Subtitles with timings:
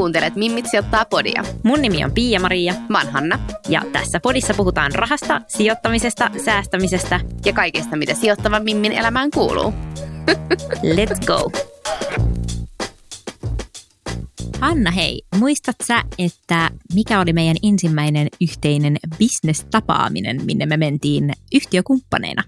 [0.00, 1.44] Kuuntelet Mimmit sijoittaa podia.
[1.62, 7.20] Mun nimi on Pia-Maria Mä oon Hanna ja tässä podissa puhutaan rahasta, sijoittamisesta, säästämisestä.
[7.44, 9.74] ja kaikesta, mitä sijoittavan Mimmin elämään kuuluu.
[10.96, 11.50] Let's go!
[14.60, 22.42] Hanna, hei, muistat sä, että mikä oli meidän ensimmäinen yhteinen business-tapaaminen, minne me mentiin yhtiökumppaneina?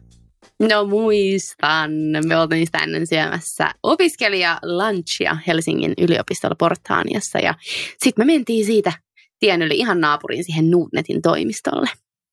[0.71, 1.91] No muistan.
[2.27, 7.55] Me oltiin sitä ennen syömässä opiskelija-lunchia Helsingin yliopistolla Portaaniassa ja
[8.05, 8.93] sitten me mentiin siitä
[9.41, 11.91] tien yli ihan naapuriin siihen Nordnetin toimistolle.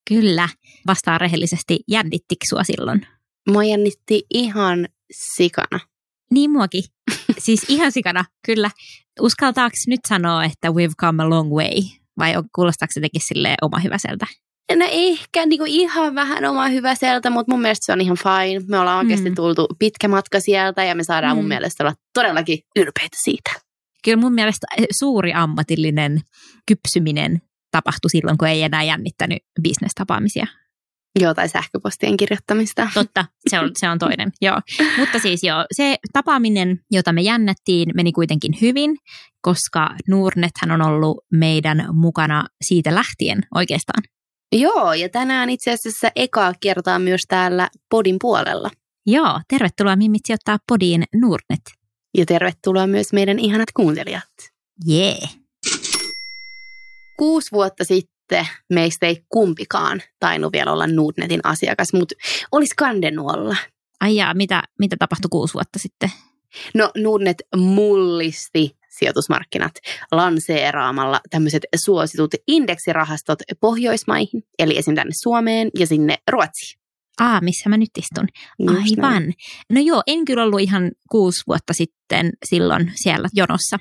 [0.10, 0.50] Kyllä,
[0.88, 3.08] vastaan rehellisesti, jännittikö sua silloin?
[3.50, 5.80] Mua jännitti ihan sikana.
[6.32, 6.84] Niin muakin.
[7.38, 8.72] Siis ihan sikana, kyllä.
[9.22, 11.82] Uskaltaako nyt sanoa, että we've come a long way?
[12.20, 14.26] Vai on- kuulostaako se jotenkin silleen oma hyväseltä?
[14.76, 18.66] No ehkä niinku ihan vähän oma hyvä sieltä, mutta mun mielestä se on ihan fine.
[18.68, 19.36] Me ollaan oikeasti Mm.
[19.36, 21.50] tultu pitkä matka sieltä ja me saadaan mun Mm.
[21.50, 23.52] mielestä olla todellakin ylpeitä siitä.
[24.04, 24.68] Kyllä mun mielestä
[25.00, 26.22] suuri ammatillinen
[26.68, 30.46] kypsyminen tapahtui silloin, kun ei enää jännittänyt bisnestapaamisia.
[31.20, 32.90] Joo, tai sähköpostien kirjoittamista.
[32.94, 34.32] Totta, se on, se on toinen.
[34.42, 34.60] joo.
[34.98, 38.98] Mutta siis joo, se tapaaminen, jota me jännättiin, meni kuitenkin hyvin,
[39.42, 44.04] koska Nordnethän on ollut meidän mukana siitä lähtien oikeastaan.
[44.52, 48.70] Joo, ja tänään itse asiassa ekaa kertaa myös täällä podin puolella.
[49.06, 51.62] Joo, tervetuloa Mimmit sijoittaa podiin Nordnet.
[52.18, 54.24] Ja tervetuloa myös meidän ihanat kuuntelijat.
[54.86, 55.18] Jee.
[55.18, 55.36] Yeah.
[57.18, 62.16] Kuusi vuotta sitten meistä ei kumpikaan tainnut vielä olla Nordnetin asiakas, mutta
[62.52, 63.56] olisi kandennut olla.
[64.00, 66.12] Ai jaa, mitä, mitä tapahtui kuusi vuotta sitten?
[66.74, 69.72] No Nordnet mullisti sijoitusmarkkinat
[70.12, 74.96] lanseeraamalla tämmöiset suositut indeksirahastot Pohjoismaihin, eli esim.
[74.96, 76.80] tänne Suomeen ja sinne Ruotsiin.
[77.20, 78.28] Aa, missä mä nyt istun?
[78.68, 79.34] Aivan.
[79.74, 83.78] No joo, en kyllä ollut ihan kuusi vuotta sitten silloin siellä jonossa.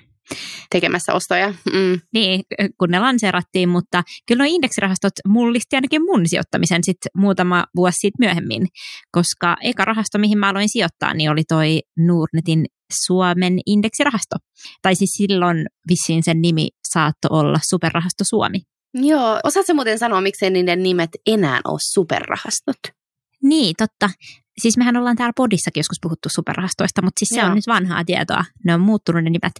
[0.70, 1.54] Tekemässä ostoja.
[1.72, 2.00] Mm.
[2.12, 2.42] Niin,
[2.78, 8.16] kun ne lanseerattiin, mutta kyllä nuo indeksirahastot mullisti ainakin mun sijoittamisen sitten muutama vuosi siitä
[8.18, 8.66] myöhemmin,
[9.12, 12.66] koska eka rahasto, mihin mä aloin sijoittaa, niin oli toi Nordnetin
[13.06, 14.36] Suomen indeksirahasto.
[14.82, 18.58] Tai siis silloin vissiin sen nimi saattoi olla Superrahasto Suomi.
[18.94, 22.76] Joo, osaatko muuten sanoa, miksei niiden nimet enää ole superrahastot?
[23.42, 24.10] Niin, totta.
[24.62, 27.48] Siis mehän ollaan täällä podissakin joskus puhuttu superrahastoista, mutta siis se Joo.
[27.48, 28.44] on nyt vanhaa tietoa.
[28.64, 29.52] Ne on muuttunut ne nimet.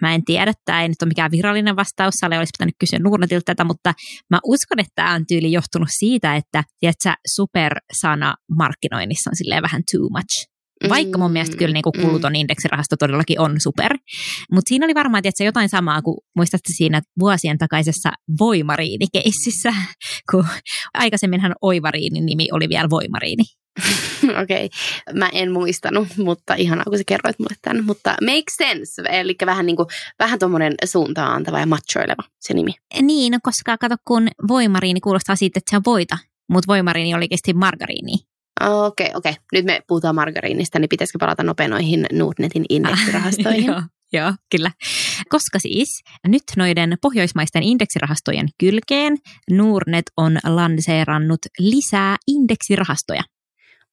[0.00, 2.14] Mä, en tiedä, tämä ei nyt ole mikään virallinen vastaus.
[2.14, 3.94] Sale olisi pitänyt kysyä Nurnetilta tätä, mutta
[4.30, 9.82] mä uskon, että tämä on tyyli johtunut siitä, että tiedätkö, supersana markkinoinnissa on silleen vähän
[9.92, 10.55] too much.
[10.88, 13.98] Vaikka mun mielestä kyllä niin kuin kuluton indeksirahasto todellakin on super.
[14.52, 19.74] Mutta siinä oli varmaan tietysti jotain samaa kuin muistatte siinä vuosien takaisessa voimariinikeississä,
[20.30, 20.46] kun
[20.94, 23.44] aikaisemminhan Oivariinin nimi oli vielä voimariini.
[24.42, 25.18] Okei, okay.
[25.18, 27.84] mä en muistanut, mutta ihanaa kun sä kerroit mulle tämän.
[27.84, 29.86] Mutta make sense, eli vähän, niin kuin,
[30.18, 32.72] vähän tuommoinen suuntaan antava ja machoileva se nimi.
[33.02, 36.18] Niin, no koska kato, kun voimariini kuulostaa siitä, että se on voita,
[36.50, 38.12] mutta voimariini oli oikeasti margariini.
[38.60, 39.30] Okei, okay, okei.
[39.30, 39.42] Okay.
[39.52, 43.66] Nyt me puhutaan margariinista, niin pitäisikö palata nopein noihin Nordnetin indeksirahastoihin?
[43.72, 44.70] joo, joo, kyllä.
[45.28, 45.88] Koska siis
[46.26, 49.16] nyt noiden pohjoismaisten indeksirahastojen kylkeen
[49.50, 53.22] Nordnet on lanseerannut lisää indeksirahastoja.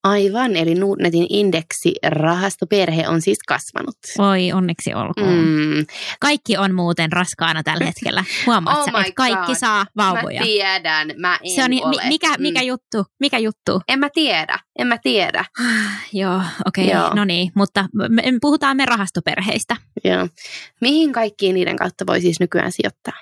[0.04, 3.96] Aivan, eli Nordnetin indeksirahastoperhe on siis kasvanut.
[4.18, 5.34] Oi, onneksi olkoon.
[5.34, 5.74] Mm.
[5.76, 5.86] Mm.
[6.20, 8.24] Kaikki on muuten raskaana tällä hetkellä.
[8.46, 9.56] Huomaat Oh sä, että kaikki God.
[9.56, 10.40] saa vauvoja.
[10.40, 12.02] Mä tiedän, mä en Se on, ole.
[12.02, 12.66] mi- mikä, mikä Mm.
[12.66, 13.04] juttu?
[13.20, 13.80] Mikä juttu?
[13.88, 15.44] En mä tiedä, en mä tiedä.
[16.12, 19.76] Joo, okei, okay, no niin, mutta me puhutaan me rahastoperheistä.
[20.04, 20.28] Joo.
[20.80, 23.14] Mihin kaikkiin niiden kautta voi siis nykyään sijoittaa?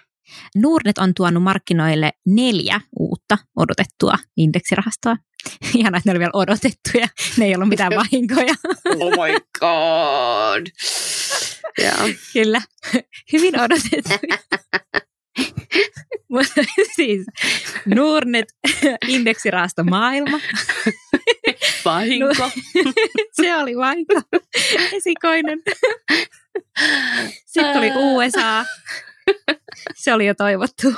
[0.57, 5.17] Nordnet on tuonut markkinoille neljä uutta odotettua indeksirahastoa.
[5.79, 7.09] Ihan että ne oli vielä odotettuja.
[7.37, 8.55] Ne ei ollut mitään vahinkoja.
[8.87, 10.67] Oh my god.
[11.79, 12.09] Joo.
[12.33, 12.63] Kyllä.
[13.33, 14.39] Hyvin odotettuja.
[16.29, 16.63] Mutta
[16.97, 17.27] siis
[17.87, 18.45] Nordnet,
[19.09, 20.41] indeksirahasto maailma.
[21.85, 22.51] Vahinko.
[23.41, 24.15] Se oli vahinko.
[24.93, 25.63] Esikoinen.
[27.47, 28.65] Sitten tuli USA.
[29.95, 30.95] Se oli jo toivottu.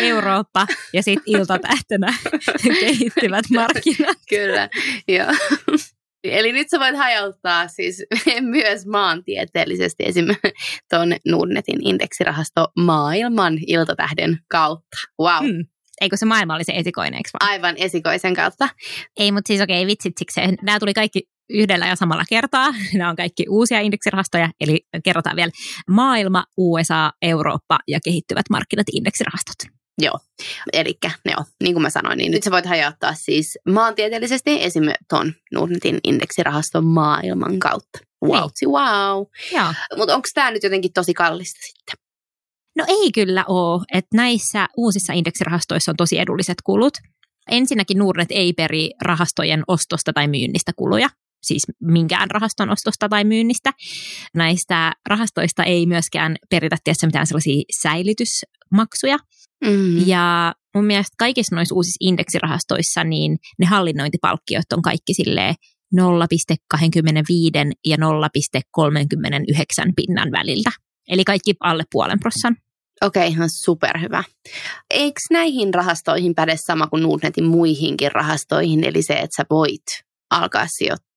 [0.00, 2.14] Eurooppa ja sitten iltatähtönä
[2.80, 4.16] kehittyvät markkinat.
[4.28, 4.68] Kyllä,
[5.08, 5.32] joo.
[6.24, 8.04] Eli nyt sä voit hajauttaa siis
[8.40, 14.96] myös maantieteellisesti esimerkiksi tuon Nordnetin indeksirahasto maailman iltatähden kautta.
[15.20, 15.44] Wow.
[15.44, 15.66] Hmm.
[16.00, 17.50] Eikö se maailma oli se esikoinen, eikö vaan?
[17.50, 18.68] Aivan esikoisen kautta.
[19.16, 20.40] Ei, mutta siis okei, okay, vitsit siksi.
[20.62, 21.22] Nämä tuli kaikki
[21.52, 22.74] yhdellä ja samalla kertaa.
[22.94, 25.52] Nämä on kaikki uusia indeksirahastoja, eli kerrotaan vielä
[25.90, 29.82] maailma, USA, Eurooppa ja kehittyvät markkinat indeksirahastot.
[29.98, 30.18] Joo,
[30.72, 35.04] eli ne on, niin kuin mä sanoin, niin nyt sä voit hajauttaa siis maantieteellisesti esimerkiksi
[35.08, 37.98] tuon Nordnetin indeksirahaston maailman kautta.
[38.24, 38.70] Wow, niin.
[38.70, 39.24] wow.
[39.96, 41.96] Mutta onko tämä nyt jotenkin tosi kallista sitten?
[42.76, 46.94] No ei kyllä ole, että näissä uusissa indeksirahastoissa on tosi edulliset kulut.
[47.50, 51.08] Ensinnäkin Nordnet ei peri rahastojen ostosta tai myynnistä kuluja,
[51.42, 53.72] siis minkään rahaston ostosta tai myynnistä.
[54.34, 59.16] Näistä rahastoista ei myöskään peritä tietysti mitään sellaisia säilytysmaksuja.
[59.64, 60.06] Mm.
[60.06, 65.54] Ja mun mielestä kaikissa noissa uusissa indeksirahastoissa niin ne hallinnointipalkkiot on kaikki silleen
[65.96, 66.00] 0,25
[67.84, 68.02] ja 0,39
[69.96, 70.70] pinnan väliltä.
[71.08, 72.56] Eli kaikki alle puolen prossan.
[73.02, 74.24] Okei, okay, ihan superhyvä.
[74.90, 79.84] Eikö näihin rahastoihin päde sama kuin Nordnetin muihinkin rahastoihin, eli se, että sä voit
[80.30, 81.11] alkaa sijoittaa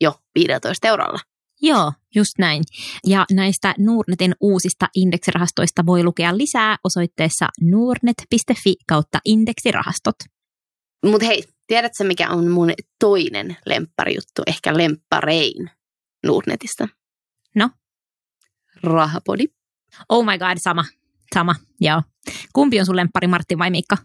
[0.00, 1.18] jo 15 eurolla?
[1.62, 2.62] Joo, just näin.
[3.06, 10.16] Ja näistä Nordnetin uusista indeksirahastoista voi lukea lisää osoitteessa nordnet.fi kautta indeksirahastot.
[11.04, 15.70] Mutta hei, tiedätkö mikä on mun toinen lempparijuttu, ehkä lempparein
[16.26, 16.88] Nordnetista?
[17.54, 17.70] No?
[18.82, 19.44] Rahapodi.
[20.08, 20.84] Oh my god, sama.
[21.34, 22.02] Sama, joo.
[22.52, 23.96] Kumpi on sun lemppari, Martti vai Miikka?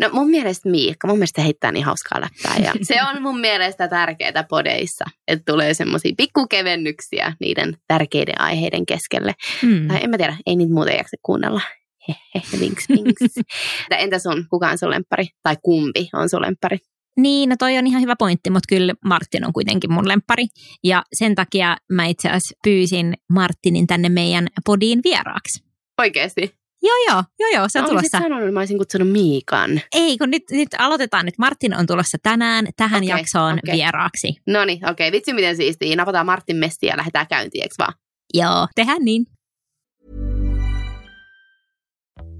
[0.00, 3.88] No mun mielestä Miikka, mun mielestä heittää niin hauskaa läppää ja se on mun mielestä
[3.88, 9.34] tärkeää podeissa, että tulee semmoisia pikkukevennyksiä niiden tärkeiden aiheiden keskelle.
[9.62, 9.88] Hmm.
[9.88, 11.60] Tai en mä tiedä, ei niitä muuten jaksa kuunnella.
[12.08, 13.22] Hehe, vinks, vinks.
[13.90, 15.26] Entä sun, kuka on sun lemppari?
[15.42, 16.78] Tai kumpi on sun lemppari?
[17.16, 20.46] Niin, no toi on ihan hyvä pointti, mutta kyllä Martin on kuitenkin mun lemppari.
[20.84, 25.64] Ja sen takia mä itse asiassa pyysin Martinin tänne meidän podiin vieraaksi.
[25.98, 26.57] Oikeasti?
[26.82, 28.18] Joo, joo, joo, joo, se on no, tulossa.
[28.18, 29.80] sanonut, että mä olisin kutsunut Miikan.
[29.92, 31.38] Ei, kun nyt, nyt aloitetaan nyt.
[31.38, 33.76] Martin on tulossa tänään tähän okay, jaksoon okay.
[33.76, 34.36] vieraaksi.
[34.46, 35.08] No niin, okei.
[35.08, 35.12] Okay.
[35.12, 35.96] Vitsi, miten siistiä.
[35.96, 37.94] Napataan Martin mestiä ja lähdetään käyntiin, eikö vaan?
[38.34, 39.26] Joo, tehdään niin.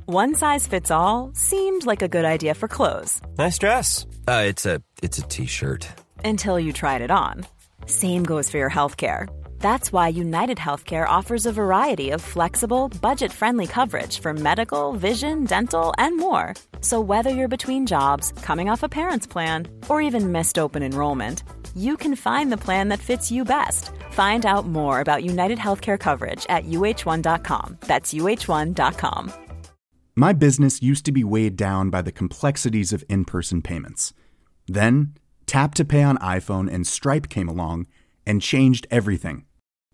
[0.07, 3.21] One size fits all seemed like a good idea for clothes.
[3.39, 4.07] Nice dress.
[4.27, 5.87] Uh, it's a it's a t-shirt.
[6.25, 7.45] Until you tried it on.
[7.87, 9.27] Same goes for your healthcare.
[9.61, 15.45] That's why United Healthcare offers a variety of flexible, budget friendly coverage for medical, vision,
[15.45, 16.55] dental, and more.
[16.81, 21.43] So, whether you're between jobs, coming off a parent's plan, or even missed open enrollment,
[21.77, 23.91] you can find the plan that fits you best.
[24.13, 27.79] Find out more about United Healthcare coverage at uh1.com.
[27.81, 29.33] That's uh1.com.
[30.17, 34.13] My business used to be weighed down by the complexities of in person payments.
[34.67, 35.15] Then,
[35.47, 37.87] Tap to Pay on iPhone and Stripe came along
[38.27, 39.45] and changed everything.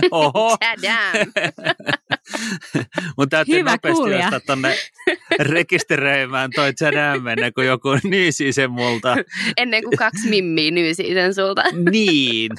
[0.10, 0.56] Oho.
[3.18, 4.24] Mun täytyy Hyvä nopeasti kuulija.
[4.24, 4.74] ostaa tonne
[5.40, 9.16] rekisteröimään toi Zedam ennen kuin joku nyysii sen multa.
[9.56, 11.62] Ennen kuin kaksi mimmiä nyysii sen sulta.
[11.90, 12.52] Niin.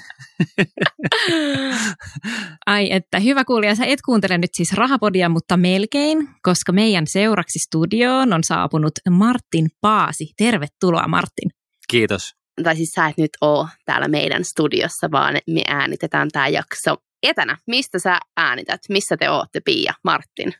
[2.66, 7.60] Ai että hyvä kuulija, sä et kuuntele nyt siis Rahapodia, mutta melkein, koska meidän seuraksi
[7.60, 10.28] studioon on saapunut Martin Paasi.
[10.38, 11.50] Tervetuloa Martin.
[11.90, 12.34] Kiitos.
[12.64, 16.96] Tai siis sä et nyt oo täällä meidän studiossa, vaan me äänitetään tämä jakso
[17.28, 17.58] etänä.
[17.68, 18.82] Mistä sä äänität?
[18.90, 20.54] Missä te ootte, Pia, Martin?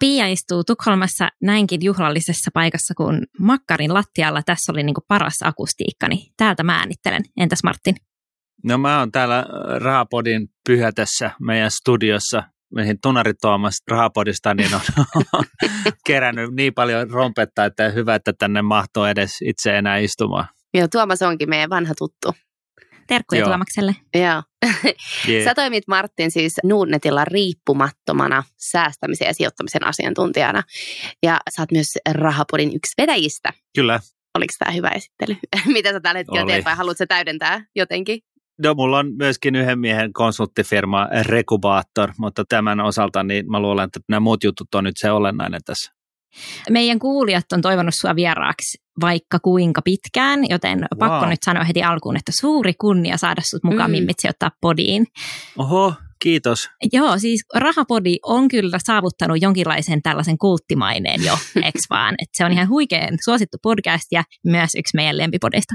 [0.00, 4.42] Pia istuu Tukholmassa näinkin juhlallisessa paikassa kuin Makkarin lattialla.
[4.42, 7.22] Tässä oli niin paras akustiikka, niin täältä mä äänittelen.
[7.36, 7.96] Entäs Martin?
[8.64, 9.46] No mä oon täällä
[9.80, 12.42] Rahapodin pyhätössä meidän studiossa
[12.74, 14.80] mihin Tunari Tuomas Rahapodista, niin on,
[15.32, 15.44] on
[16.06, 20.46] kerännyt niin paljon rompetta, että hyvä, että tänne mahtoo edes itse enää istumaan.
[20.74, 22.34] Joo, Tuomas onkin meidän vanha tuttu.
[23.10, 23.48] Terkkuja Joo.
[23.48, 23.96] Tuomakselle.
[24.14, 24.42] Joo.
[25.28, 25.44] Yeah.
[25.44, 30.62] Sä toimit Martin siis Nuudnetilla riippumattomana säästämisen ja sijoittamisen asiantuntijana.
[31.22, 33.52] Ja sä oot myös Rahapodin yksi vedäjistä.
[33.74, 34.00] Kyllä.
[34.34, 35.36] Oliko tämä hyvä esittely?
[35.74, 36.52] Mitä sä tällä hetkellä Oli.
[36.52, 38.18] teet vai haluatko täydentää jotenkin?
[38.62, 44.00] No, mulla on myöskin yhden miehen konsulttifirma Rekubaattor, mutta tämän osalta niin mä luulen, että
[44.08, 45.92] nämä muut jutut on nyt se olennainen tässä.
[46.70, 51.28] Meidän kuulijat on toivonut sua vieraaksi vaikka kuinka pitkään, joten pakko Wow.
[51.28, 53.94] nyt sanoa heti alkuun, että suuri kunnia saada sut mukaan Mm.
[53.94, 53.98] mm.
[53.98, 55.06] Mimmit sijoittaa podiin.
[55.58, 56.68] Oho, kiitos.
[56.92, 62.14] Joo, siis Rahapodi on kyllä saavuttanut jonkinlaisen tällaisen kulttimaineen jo, eks vaan?
[62.22, 65.74] Et se on ihan huikean suosittu podcast ja myös yksi meidän lempipodeista.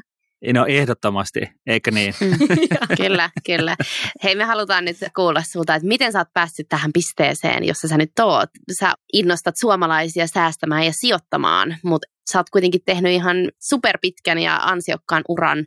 [0.54, 2.14] No ehdottomasti, eikö niin?
[3.04, 3.76] kyllä, kyllä.
[4.24, 7.98] Hei, me halutaan nyt kuulla sulta, että miten sä oot päässyt tähän pisteeseen, jossa sä
[7.98, 8.50] nyt oot.
[8.80, 15.24] Sä innostat suomalaisia säästämään ja sijoittamaan, mutta sä oot kuitenkin tehnyt ihan superpitkän ja ansiokkaan
[15.30, 15.66] uran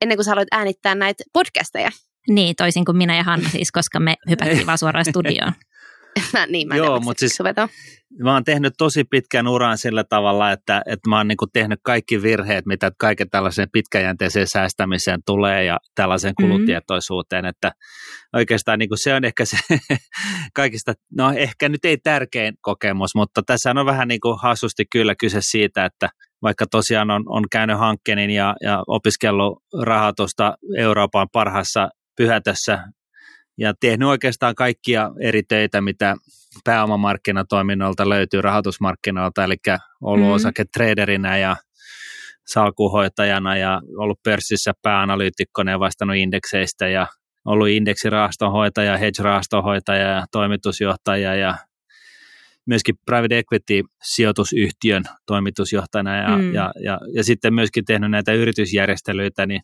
[0.00, 1.90] ennen kuin sä aloit äänittää näitä podcasteja.
[2.28, 5.52] Niin, toisin kuin minä ja Hanna siis, koska me hypättiin vaan suoraan studioon.
[6.32, 7.38] Mä, niin, mä en Joo, tiedä, mut siis...
[8.22, 12.22] Mä oon tehnyt tosi pitkän uran sillä tavalla, että, että mä oon niin tehnyt kaikki
[12.22, 16.48] virheet, mitä kaiken tällaiseen pitkäjänteiseen säästämiseen tulee ja tällaiseen Mhm.
[16.48, 17.72] kulutietoisuuteen, että
[18.32, 19.56] oikeastaan niin se on ehkä se
[20.56, 25.14] kaikista, no ehkä nyt ei tärkein kokemus, mutta tässä on vähän niin kuin hassusti kyllä
[25.20, 26.08] kyse siitä, että
[26.42, 32.78] vaikka tosiaan on, on käynyt hankkeenin ja, ja opiskellut rahatusta Euroopan parhaassa pyhätössä
[33.58, 36.16] ja tehnyt oikeastaan kaikkia eri töitä, mitä
[36.64, 39.56] pääomamarkkinatoiminnolta löytyy rahoitusmarkkinoilta, eli
[40.00, 40.32] ollut mm.
[40.32, 41.56] osaketraderinä ja
[42.46, 47.06] salkuhoitajana ja ollut pörssissä pääanalyytikkona ja vastannut indekseistä ja
[47.44, 51.58] ollut indeksirahastonhoitaja, hedge-rahastonhoitaja ja toimitusjohtaja ja
[52.66, 56.54] myöskin private equity-sijoitusyhtiön toimitusjohtajana ja, mm.
[56.54, 59.60] ja, ja, ja sitten myöskin tehnyt näitä yritysjärjestelyitä, niin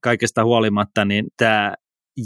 [0.00, 1.74] kaikesta huolimatta niin tämä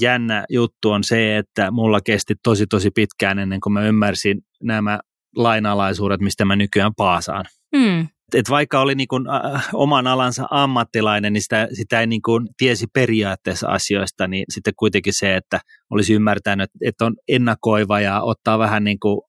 [0.01, 5.01] jännä juttu on se, että mulla kesti tosi tosi pitkään ennen kuin mä ymmärsin nämä
[5.37, 7.45] lainalaisuudet, mistä mä nykyään paasaan.
[7.75, 8.09] Mm.
[8.35, 12.49] Et vaikka oli niin kuin, äh, oman alansa ammattilainen, niin sitä, sitä ei niin kuin
[12.57, 18.59] tiesi periaatteessa asioista, niin sitten kuitenkin se, että olisi ymmärtänyt, että on ennakoiva ja ottaa
[18.59, 19.21] vähän niin kuin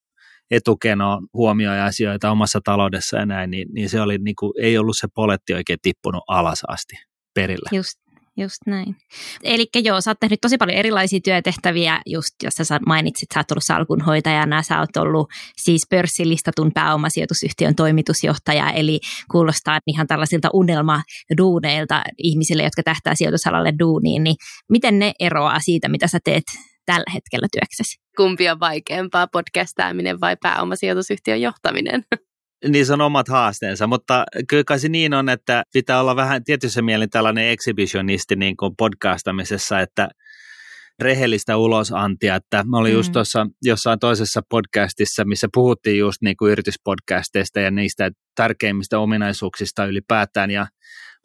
[0.51, 4.95] etukenoon huomioon asioita omassa taloudessa ja näin, niin, niin se oli niin kuin, ei ollut
[4.99, 6.95] se poletti oikein tippunut alas asti
[7.35, 7.69] perillä.
[7.71, 7.99] Just,
[8.37, 8.95] just näin.
[9.43, 13.51] Eli joo, sä oot tehnyt tosi paljon erilaisia työtehtäviä, just jossa sä mainitsit, sä oot
[13.51, 18.99] ollut salkunhoitajana, sä oot ollut siis pörssilistatun pääomasijoitusyhtiön toimitusjohtaja, eli
[19.31, 24.35] kuulostaa ihan tällaisilta unelmaduuneilta ihmisille, jotka tähtää sijoitusalalle duuniin, niin
[24.69, 26.43] miten ne eroaa siitä, mitä sä teet
[26.85, 27.97] tällä hetkellä työksesi?
[28.17, 32.03] Kumpi on vaikeampaa, podcastaaminen vai pääomasijoitusyhtiön johtaminen?
[32.65, 36.43] Niin se on omat haasteensa, mutta kyllä kai se niin on, että pitää olla vähän
[36.43, 40.09] tietyssä mielin tällainen exhibitionisti niin kuin podcastamisessa, että
[40.99, 43.13] rehellistä ulosantia, että mä olin just Mm.
[43.13, 50.51] tuossa jossain toisessa podcastissa, missä puhuttiin just niin kuin yrityspodcasteista ja niistä tärkeimmistä ominaisuuksista ylipäätään
[50.51, 50.67] ja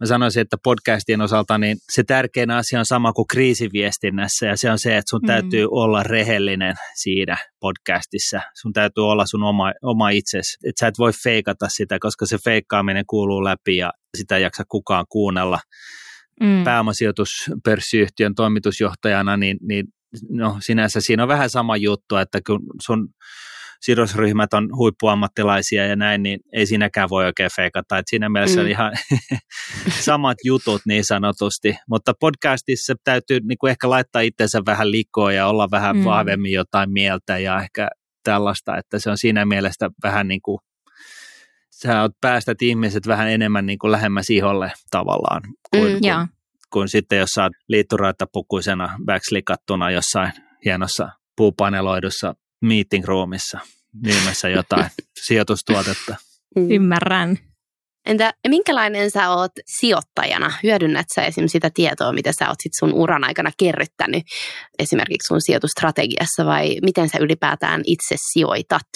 [0.03, 4.71] mä sanoisin, että podcastien osalta niin se tärkein asia on sama kuin kriisiviestinnässä ja se
[4.71, 5.27] on se, että sun Mm.
[5.27, 8.41] täytyy olla rehellinen siinä podcastissa.
[8.63, 10.59] Sun täytyy olla sun oma, oma itsesi.
[10.65, 14.65] Että sä et voi feikata sitä, koska se feikkaaminen kuuluu läpi ja sitä ei jaksa
[14.69, 15.59] kukaan kuunnella.
[16.41, 16.65] Mm.
[16.65, 19.87] Pääomasijoituspörssiyhtiön toimitusjohtajana, niin, niin
[20.31, 23.09] no sinänsä siinä on vähän sama juttu, että kun sun
[23.83, 27.99] sidosryhmät on huippuammattilaisia ja näin, niin ei siinäkään voi oikein feikata.
[27.99, 28.69] Et siinä mielessä Mm.
[28.69, 28.93] ihan
[30.07, 35.47] samat jutut niin sanotusti, mutta podcastissa täytyy niin kuin ehkä laittaa itsensä vähän likoon ja
[35.47, 36.01] olla vähän Mm.
[36.03, 36.05] mm.
[36.05, 37.89] vahvemmin jotain mieltä ja ehkä
[38.25, 40.59] tällaista, että se on siinä mielessä vähän niin kuin
[41.71, 46.29] sä oot päästät ihmiset vähän enemmän niin kuin lähemmäs iholle tavallaan kuin, Mm, kuin,
[46.73, 50.33] kuin sitten jos sä oot liitturaitapukuisena backslikattuna jossain
[50.65, 53.59] hienossa puupaneloidussa meeting roomissa
[54.03, 54.87] myymässä jotain
[55.27, 56.17] sijoitustuotetta.
[56.57, 57.39] Ymmärrän.
[58.07, 60.53] Entä minkälainen sä oot sijoittajana?
[60.63, 64.23] Hyödynnät sä esimerkiksi sitä tietoa, mitä sä oot sit sun uran aikana kerryttänyt
[64.79, 68.89] esimerkiksi sun sijoitustrategiassa vai miten sä ylipäätään itse sijoitat?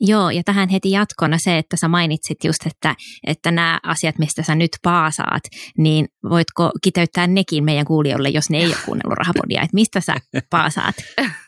[0.00, 2.94] Joo, ja tähän heti jatkona se, että sä mainitsit just, että,
[3.26, 5.42] että nämä asiat, mistä sä nyt paasaat,
[5.78, 10.14] niin voitko kiteyttää nekin meidän kuulijoille, jos ne ei ole kuunnellut rahapodia, että mistä sä
[10.50, 10.94] paasaat?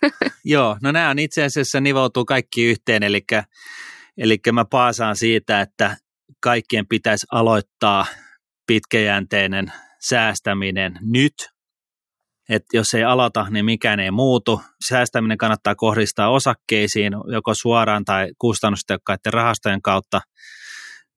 [0.44, 3.20] Joo, no nämä on itse asiassa nivoutuu kaikki yhteen, eli,
[4.18, 5.96] eli mä paasaan siitä, että
[6.40, 8.06] kaikkien pitäisi aloittaa
[8.66, 11.34] pitkäjänteinen säästäminen nyt.
[12.50, 14.60] Että jos ei aloita, niin mikään ei muutu.
[14.88, 20.20] Säästäminen kannattaa kohdistaa osakkeisiin joko suoraan tai kustannustehokkaiden rahastojen kautta.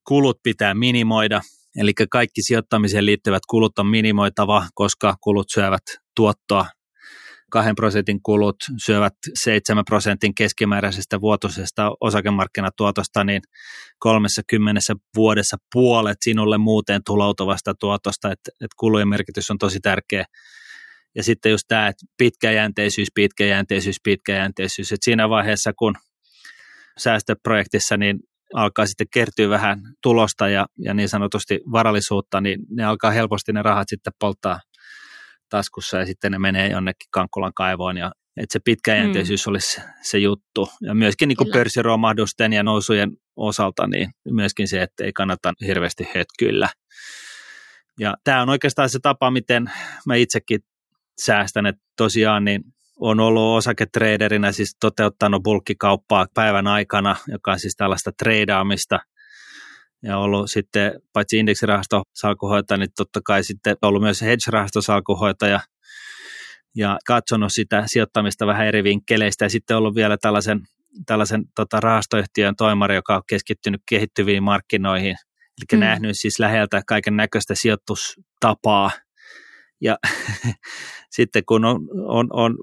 [0.08, 1.42] Kulut pitää minimoida,
[1.78, 5.84] eli kaikki sijoittamiseen liittyvät kulut on minimoitava, koska kulut syövät
[6.16, 6.66] tuottoa.
[7.52, 13.42] Kahden prosentin kulut syövät 7 prosentin keskimääräisestä vuotuisesta osakemarkkinatuotosta, niin
[14.00, 14.82] 30
[15.16, 20.26] vuodessa puolet sinulle muuten tuloutuvasta tuotosta, että, että kulujen merkitys on tosi tärkeä
[21.16, 24.92] ja sitten just tämä, että pitkäjänteisyys, pitkäjänteisyys, pitkäjänteisyys.
[24.92, 25.96] Että siinä vaiheessa, kun
[26.98, 28.20] säästöprojektissa niin
[28.54, 33.62] alkaa sitten kertyä vähän tulosta ja, ja niin sanotusti varallisuutta, niin ne alkaa helposti ne
[33.62, 34.60] rahat sitten polttaa
[35.50, 39.50] taskussa ja sitten ne menee jonnekin Kankkulan kaivoon ja että se pitkäjänteisyys mm.
[39.50, 40.70] olisi se juttu.
[40.82, 46.70] Ja myöskin niin pörssiromahdusten ja nousujen osalta, niin myöskin se, että ei kannata hirveästi hötkyillä.
[48.00, 49.72] Ja tämä on oikeastaan se tapa, miten
[50.08, 50.60] mä itsekin
[51.22, 52.64] säästän, että tosiaan niin
[53.00, 59.00] on ollut osaketraderinä, siis toteuttanut bulkkikauppaa päivän aikana, joka on siis tällaista treidaamista,
[60.04, 65.60] ja ollut sitten paitsi indeksirahasto salkuhoitaja, niin totta kai sitten ollut myös hedge-rahasto salkuhoitaja
[66.76, 69.46] ja katsonut sitä sijoittamista vähän eri vinkkeleistä.
[69.46, 70.60] Ja sitten ollut vielä tällaisen,
[71.06, 75.16] tällaisen tota, rahastoyhtiön toimari, joka on keskittynyt kehittyviin markkinoihin,
[75.58, 75.80] eli mm.
[75.80, 78.92] nähnyt siis läheltä kaiken näköistä sijoitustapaa
[79.84, 79.98] ja
[81.16, 82.58] sitten kun on, on, on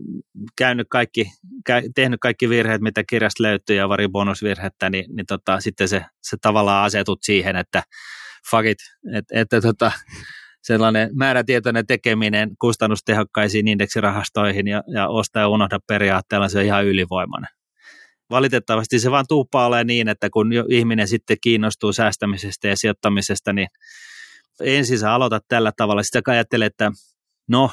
[0.59, 1.33] käynyt kaikki,
[1.67, 6.05] käy, tehnyt kaikki virheet, mitä kirjasta löytyy ja vari bonusvirhettä, niin, niin tota, sitten se,
[6.23, 7.83] se tavallaan asetut siihen, että
[8.51, 8.79] fuck it,
[9.15, 9.93] että, että tota,
[10.63, 17.51] sellainen määrätietoinen tekeminen kustannustehokkaisiin indeksirahastoihin ja, ja osta ja unohda periaatteella se on ihan ylivoimainen.
[18.31, 23.69] Valitettavasti se vaan tuuppaa ole niin, että kun ihminen sitten kiinnostuu säästämisestä ja sijoittamisesta, niin
[24.61, 26.93] ensin sä aloitat tällä tavalla, sitten ajattelee, että
[27.51, 27.71] no,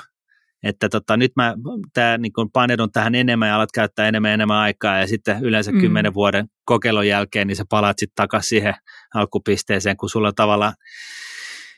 [0.63, 1.55] että tota, nyt mä
[1.93, 5.71] tää, niin kun paneudun tähän enemmän ja alat käyttää enemmän enemmän aikaa ja sitten yleensä
[5.71, 5.79] mm.
[5.79, 8.73] kymmenen vuoden kokeilun jälkeen, niin sä palaat sitten takaisin siihen
[9.13, 10.73] alkupisteeseen, kun sulla on tavallaan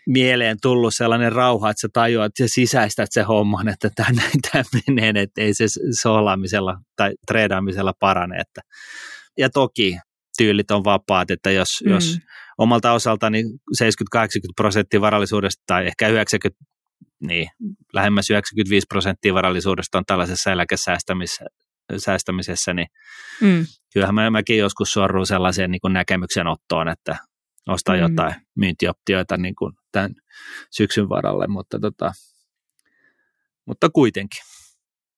[0.07, 4.41] mieleen tullut sellainen rauha, että sä tajuat, että sä sisäistät se homman, että tämä näin
[4.51, 4.63] tämä
[5.01, 5.65] menee, että ei se
[6.01, 8.39] sohlaamisella tai treedaamisella parane.
[8.39, 8.61] Että.
[9.37, 9.97] Ja toki
[10.37, 11.91] tyylit on vapaat, että jos, mm.
[11.91, 12.17] jos
[12.57, 13.47] omalta osaltani 70-80
[14.55, 16.65] prosenttia varallisuudesta tai ehkä 90
[17.27, 17.49] niin,
[17.93, 21.45] lähemmäs 95 prosenttia varallisuudesta on tällaisessa eläkesäästämisessä,
[21.97, 22.87] säästämisessä, niin
[23.41, 23.65] mm.
[23.93, 27.17] kyllähän mä, mäkin joskus sorrun sellaiseen niin kuin näkemyksen ottoon, että
[27.67, 28.01] ostaa mm.
[28.01, 30.11] jotain myyntioptioita niin kuin tämän
[30.71, 32.11] syksyn varalle, mutta, tota,
[33.65, 34.43] mutta kuitenkin.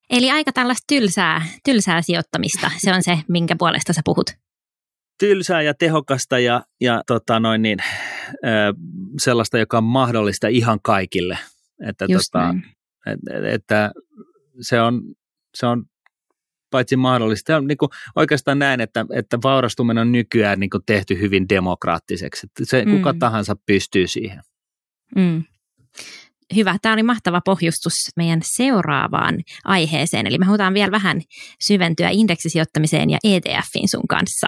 [0.10, 4.32] Eli aika tällaista tylsää, tylsää sijoittamista, se on se, minkä puolesta sä puhut.
[5.20, 7.80] Tylsää ja tehokasta ja, ja tota noin niin,
[9.22, 11.38] sellaista, joka on mahdollista ihan kaikille–
[11.90, 12.56] että, tota,
[13.06, 13.92] että, että
[14.62, 15.02] se, on,
[15.56, 15.86] se on
[16.72, 17.58] paitsi mahdollista.
[17.58, 22.48] On niin kuin oikeastaan näin, että, että vaurastuminen on nykyään niin kuin tehty hyvin demokraattiseksi.
[22.48, 22.92] Että se, mm.
[22.92, 24.42] kuka tahansa pystyy siihen.
[25.16, 25.44] Mm.
[26.56, 26.78] Hyvä.
[26.82, 30.28] Tämä oli mahtava pohjustus meidän seuraavaan aiheeseen.
[30.28, 31.22] Eli me halutaan vielä vähän
[31.62, 34.48] syventyä indeksisijoittamiseen ja ETFin sun kanssa.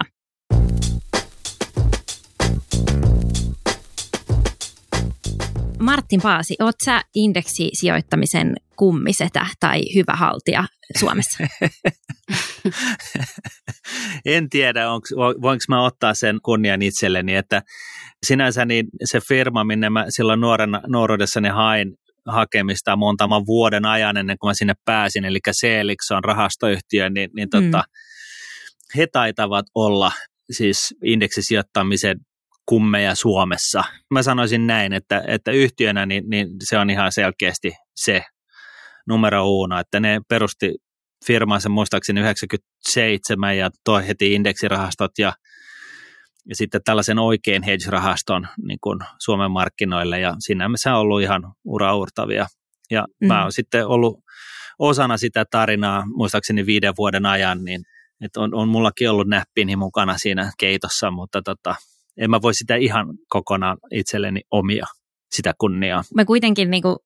[5.84, 10.64] Martin Paasi, oot sä indeksisijoittamisen kummisetä tai hyvä haltija
[10.98, 11.44] Suomessa?
[14.26, 15.10] en tiedä, onks,
[15.42, 17.62] voinko mä ottaa sen kunnian itselleni, että
[18.26, 21.94] sinänsä niin se firma, minne mä silloin nuorena, nuoruudessani hain
[22.26, 27.50] hakemista muutaman vuoden ajan ennen kuin mä sinne pääsin, eli Celix on rahastoyhtiö, niin, niin
[27.50, 27.84] tota, mm.
[28.96, 30.12] he taitavat olla
[30.50, 32.16] siis indeksisijoittamisen
[32.66, 33.84] kummeja Suomessa.
[34.10, 38.24] Mä sanoisin näin, että, että yhtiönä niin, niin se on ihan selkeästi se
[39.08, 40.74] numero uno, että ne perusti
[41.26, 45.32] firmaansa muistaakseni 97 ja toi heti indeksirahastot ja,
[46.48, 52.46] ja sitten tällaisen oikein hedge-rahaston niin kuin Suomen markkinoille ja siinä on ollut ihan uraurtavia.
[52.90, 53.26] Ja mm.
[53.26, 54.24] mä oon sitten ollut
[54.78, 57.82] osana sitä tarinaa muistaakseni viiden vuoden ajan, niin
[58.24, 61.74] että on, on mullakin ollut näppini mukana siinä keitossa, mutta tota,
[62.16, 64.86] en mä voi sitä ihan kokonaan itselleni omia
[65.36, 66.04] sitä kunniaa.
[66.14, 66.96] Me kuitenkin niin kuin,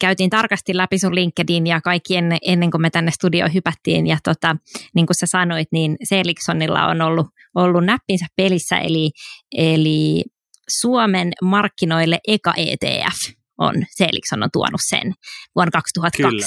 [0.00, 4.06] käytiin tarkasti läpi sun LinkedIn ja kaikki ennen, ennen kuin me tänne studioon hypättiin.
[4.06, 4.56] Ja tota,
[4.94, 9.10] niin kuin sä sanoit, niin Seliksonilla on ollut, ollut näppinsä pelissä, eli,
[9.56, 10.24] eli
[10.80, 13.16] Suomen markkinoille eka ETF
[13.58, 15.12] on, Selikson on tuonut sen
[15.56, 16.22] vuonna 2002.
[16.22, 16.46] Kyllä.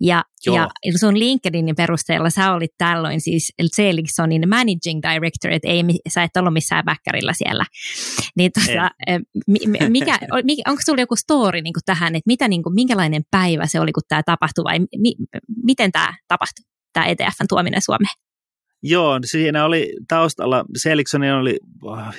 [0.00, 0.68] Ja, ja
[1.00, 6.52] sun LinkedInin perusteella sä olit tällöin siis Seligsonin managing director, että ei, sä et ollut
[6.52, 7.64] missään backerilla siellä.
[8.36, 8.90] Niin tota,
[9.88, 10.18] mikä,
[10.70, 13.92] onko sulla joku story niin kuin tähän, että mitä, niin kuin, minkälainen päivä se oli,
[13.92, 15.14] kun tämä tapahtui vai mi,
[15.64, 18.22] miten tämä tapahtui, tämä ETFn tuominen Suomeen?
[18.84, 21.58] Joo, siinä oli taustalla, Seliksonin oli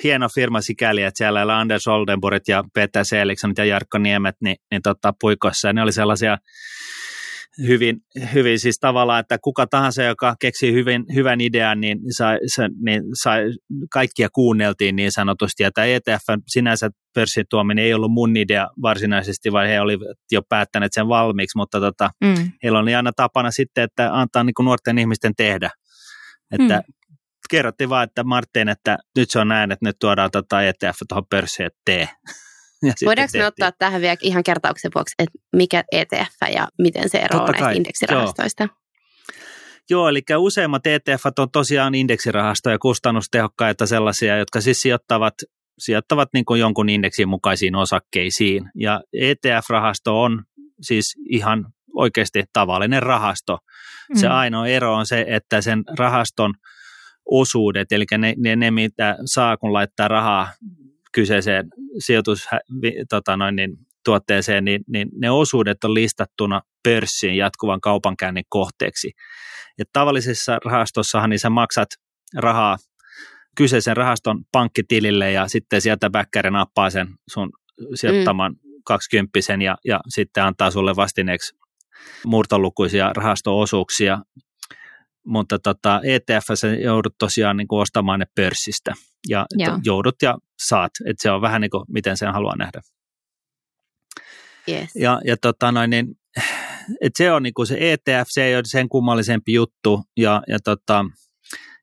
[0.04, 4.56] hieno firma sikäli, että siellä oli Anders Oldenburgit ja Peter Seliksonit ja Jarkko Niemet niin,
[4.70, 5.68] niin tota, puikossa.
[5.68, 6.38] Ja ne oli sellaisia
[7.58, 7.96] hyvin,
[8.34, 13.02] hyvin siis tavallaan, että kuka tahansa, joka keksi hyvin, hyvän idean, niin, sai, se, niin
[13.22, 13.44] sai,
[13.92, 15.62] kaikkia kuunneltiin niin sanotusti.
[15.62, 20.42] Ja tämä ETF sinänsä pörssin tuominen ei ollut mun idea varsinaisesti, vaan he olivat jo
[20.48, 22.52] päättäneet sen valmiiksi, mutta tota, mm.
[22.62, 25.70] heillä oli aina tapana sitten, että antaa niin kuin nuorten ihmisten tehdä.
[26.50, 26.94] Että mm.
[27.50, 31.26] kerrottiin vaan, että Martin, että nyt se on näin, että nyt tuodaan tota ETF tuohon
[31.30, 32.08] pörssiin, että tee.
[33.04, 37.50] Voidaanko me ottaa tähän vielä ihan kertauksen vuoksi, että mikä ETF ja miten se eroaa
[37.50, 38.62] näistä indeksirahastoista?
[38.62, 38.84] Joo.
[39.90, 45.34] Joo, eli useimmat ETF on tosiaan indeksirahastoja, kustannustehokkaita sellaisia, jotka siis sijoittavat,
[45.78, 48.70] sijoittavat niin kuin jonkun indeksin mukaisiin osakkeisiin.
[48.74, 50.44] Ja ETF-rahasto on
[50.80, 51.66] siis ihan
[51.96, 53.58] oikeasti tavallinen rahasto.
[54.08, 54.18] Mm.
[54.18, 56.54] Se ainoa ero on se, että sen rahaston
[57.30, 60.48] osuudet, eli ne, ne, ne mitä saa, kun laittaa rahaa
[61.14, 62.46] kyseiseen sijoitus,
[63.10, 69.10] tota noin, niin, tuotteeseen, niin, niin ne osuudet on listattuna pörssiin jatkuvan kaupankäynnin kohteeksi.
[69.78, 71.88] Et tavallisessa rahastossahan niin sä maksat
[72.36, 72.76] rahaa
[73.56, 77.50] kyseisen rahaston pankkitilille ja sitten sieltä backkari nappaa sen sun
[77.94, 78.58] sijoittaman mm.
[78.86, 81.56] 20 ja, ja sitten antaa sulle vastineeksi
[82.26, 84.18] murtolukuisia rahastoosuuksia,
[85.26, 86.44] mutta tota, ETF
[86.82, 88.94] joudut tosiaan niin kuin ostamaan ne pörssistä
[89.28, 89.78] ja Joo.
[89.84, 92.80] joudut ja saat, että se on vähän niin kuin miten sen haluaa nähdä.
[94.68, 94.90] Yes.
[94.96, 96.06] Ja, ja tota noin, niin,
[97.00, 100.58] et se on niin kuin se ETF, se ei ole sen kummallisempi juttu ja, ja,
[100.64, 101.04] tota,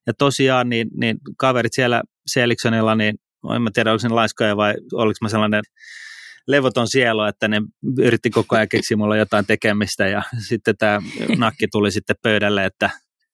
[0.07, 3.15] ja tosiaan niin, niin kaverit siellä Seliksonilla, niin
[3.55, 5.63] en mä tiedä, oliko ne laiskoja vai oliko mä sellainen
[6.47, 7.61] levoton sielu, että ne
[7.97, 11.01] yritti koko ajan keksiä mulla jotain tekemistä ja sitten tämä
[11.37, 12.89] nakki tuli sitten pöydälle, että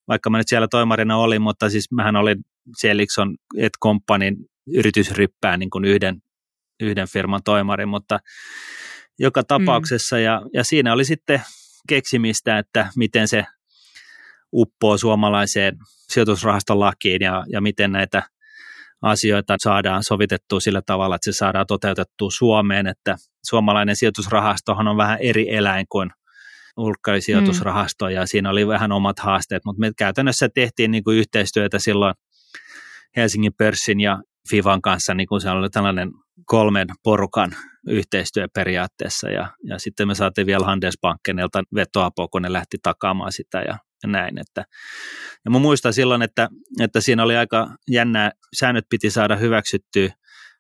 [0.08, 2.38] vaikka mä nyt siellä toimarina olin, mutta siis mähän olin
[2.78, 4.36] Selikson et Companyn
[4.76, 6.22] yritysryppää niin kuin yhden,
[6.80, 8.20] yhden firman toimari, mutta
[9.20, 10.22] joka tapauksessa mm.
[10.22, 11.42] ja, ja siinä oli sitten
[11.88, 13.46] keksimistä, että miten se
[14.54, 15.78] uppoo suomalaiseen
[16.10, 18.24] sijoitusrahaston lakiin ja, ja miten näitä
[19.02, 25.18] asioita saadaan sovitettua sillä tavalla, että se saadaan toteutettua Suomeen, että suomalainen sijoitusrahastohan on vähän
[25.22, 26.10] eri eläin kuin
[26.78, 28.12] ulkkarisijoitusrahasto mm.
[28.12, 32.14] ja siinä oli vähän omat haasteet, mutta me käytännössä tehtiin niin kuin yhteistyötä silloin
[33.16, 36.12] Helsingin pörssin ja Fivan kanssa, niin kuin se oli tällainen
[36.46, 37.52] kolmen porukan
[37.88, 43.62] yhteistyö periaatteessa ja, ja sitten me saatiin vielä Handelsbankenilta vetoapua, kun ne lähti takaamaan sitä
[43.62, 44.40] ja ja näin.
[44.40, 44.66] Että,
[45.46, 50.10] ja mä muistan silloin, että, että siinä oli aika jännää, säännöt piti saada hyväksyttyä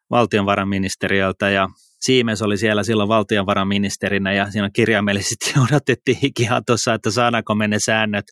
[0.09, 1.67] valtionvarainministeriöltä ja
[2.01, 6.17] Siemens oli siellä silloin valtionvarainministerinä ja siinä kirjaimellisesti odotettiin
[6.65, 8.25] tuossa, että saadaanko me ne säännöt.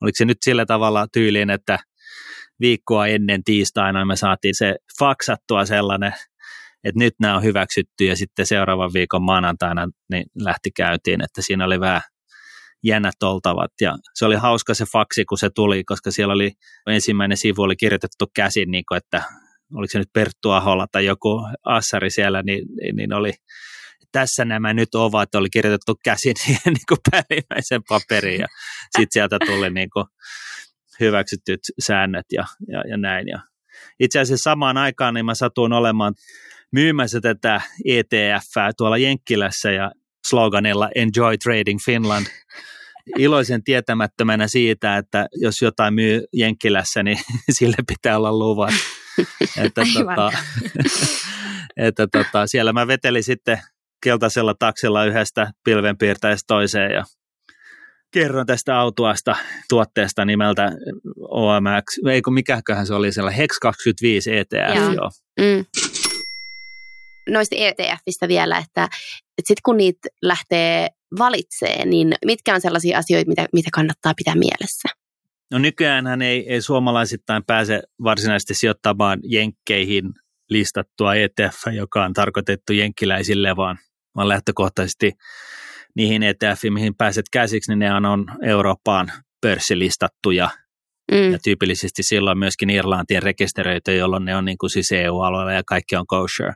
[0.00, 1.78] Oliko se nyt sillä tavalla tyyliin, että
[2.60, 6.14] viikkoa ennen tiistaina me saatiin se faksattua sellainen,
[6.84, 11.64] että nyt nämä on hyväksytty ja sitten seuraavan viikon maanantaina niin lähti käyntiin, että siinä
[11.64, 12.02] oli vähän
[12.84, 13.70] jänät oltavat.
[13.80, 16.52] Ja se oli hauska se faksi, kun se tuli, koska siellä oli
[16.86, 19.22] ensimmäinen sivu oli kirjoitettu käsin, niin kuin, että
[19.74, 23.32] oliko se nyt Perttu Ahola tai joku assari siellä, niin, niin oli
[24.12, 26.34] tässä nämä nyt ovat, oli kirjoitettu käsin
[26.64, 28.46] niin kuin päällimmäisen paperiin ja
[28.84, 30.04] sitten sieltä tuli niin kuin
[31.04, 33.28] hyväksytyt säännöt ja, ja, ja näin.
[33.28, 33.40] Ja
[34.00, 36.14] itse asiassa samaan aikaan niin mä satuin olemaan
[36.72, 39.92] myymässä tätä ETF tuolla Jenkkilässä ja
[40.28, 42.26] sloganilla Enjoy Trading Finland–
[43.18, 47.18] iloisen tietämättömänä siitä, että jos jotain myy Jenkkilässä, niin
[47.58, 48.74] sille pitää olla luvat.
[49.64, 50.32] että, tota,
[51.86, 53.58] että tota, siellä mä vetelin sitten
[54.02, 57.04] keltaisella taksilla yhdestä pilvenpiirtäjästä toiseen ja
[58.12, 59.36] kerron tästä autoasta
[59.68, 60.72] tuotteesta nimeltä
[61.18, 64.92] OMX, ei kun mikäköhän se oli siellä, Hex 25 ETF, joo.
[64.92, 65.10] joo.
[65.40, 65.64] Mm.
[67.28, 73.28] Noista ETFistä vielä, että, että sitten kun niitä lähtee valitsee, niin mitkä on sellaisia asioita,
[73.28, 74.88] mitä, mitä kannattaa pitää mielessä?
[75.50, 80.04] No nykyään ei, ei suomalaisittain pääse varsinaisesti sijoittamaan jenkkeihin
[80.50, 83.78] listattua ETF, joka on tarkoitettu jenkkiläisille, vaan,
[84.16, 85.12] vaan lähtökohtaisesti
[85.96, 90.50] niihin ETF, mihin pääset käsiksi, niin ne on Eurooppaan pörssilistattuja
[91.12, 91.32] mm.
[91.32, 95.96] ja tyypillisesti silloin myöskin Irlantien rekisteröity, jolloin ne on niin kuin siis EU-alueella ja kaikki
[95.96, 96.52] on kosher.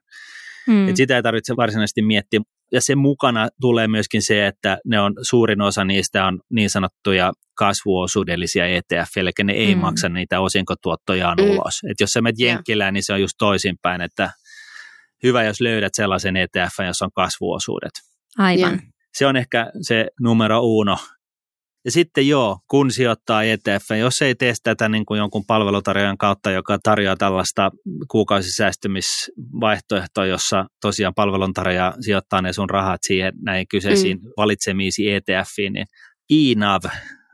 [0.66, 0.88] Mm.
[0.88, 2.40] Et sitä ei tarvitse varsinaisesti miettiä.
[2.72, 7.32] ja sen mukana tulee myöskin se, että ne on, suurin osa niistä on niin sanottuja
[7.54, 9.80] kasvuosuudellisia ETF, eli ne ei mm.
[9.80, 11.44] maksa niitä osinkotuottojaan mm.
[11.44, 11.80] ulos.
[11.90, 14.30] Et jos sä menet jenkkilään, niin se on just toisinpäin, että
[15.22, 17.92] hyvä, jos löydät sellaisen ETF, jossa on kasvuosuudet.
[18.38, 18.80] Aivan.
[19.18, 20.96] Se on ehkä se numero uno.
[21.84, 26.50] Ja sitten joo, kun sijoittaa ETF, jos ei tee tätä niin kuin jonkun palvelutarjoajan kautta,
[26.50, 27.70] joka tarjoaa tällaista
[28.10, 34.24] kuukausisäästymisvaihtoehtoa, jossa tosiaan palveluntarjoaja sijoittaa ne sun rahat siihen näihin kyseisiin mm.
[34.36, 35.86] valitsemiisi ETFiin, niin
[36.30, 36.82] INAV,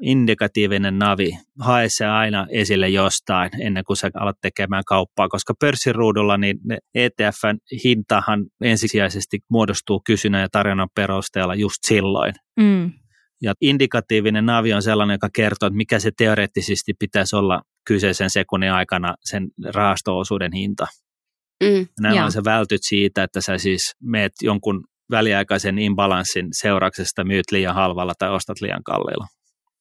[0.03, 6.37] indikatiivinen navi, hae se aina esille jostain ennen kuin sä alat tekemään kauppaa, koska pörssiruudulla
[6.37, 6.57] niin
[6.95, 12.35] ETFn hintahan ensisijaisesti muodostuu kysynnän ja tarjonnan perusteella just silloin.
[12.61, 12.93] Mm.
[13.43, 18.73] Ja indikatiivinen navi on sellainen, joka kertoo, että mikä se teoreettisesti pitäisi olla kyseisen sekunnin
[18.73, 20.87] aikana sen rahastoosuuden hinta.
[21.63, 27.51] Mm, Nämä on se vältyt siitä, että sä siis meet jonkun väliaikaisen imbalanssin seurauksesta myyt
[27.51, 29.27] liian halvalla tai ostat liian kalliilla.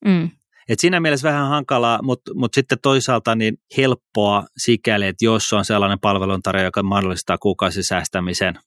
[0.05, 0.29] Mm.
[0.69, 5.65] Et siinä mielessä vähän hankalaa, mutta, mutta sitten toisaalta niin helppoa sikäli, että jos on
[5.65, 8.59] sellainen palveluntarjoaja, joka mahdollistaa kuukausisäästämisen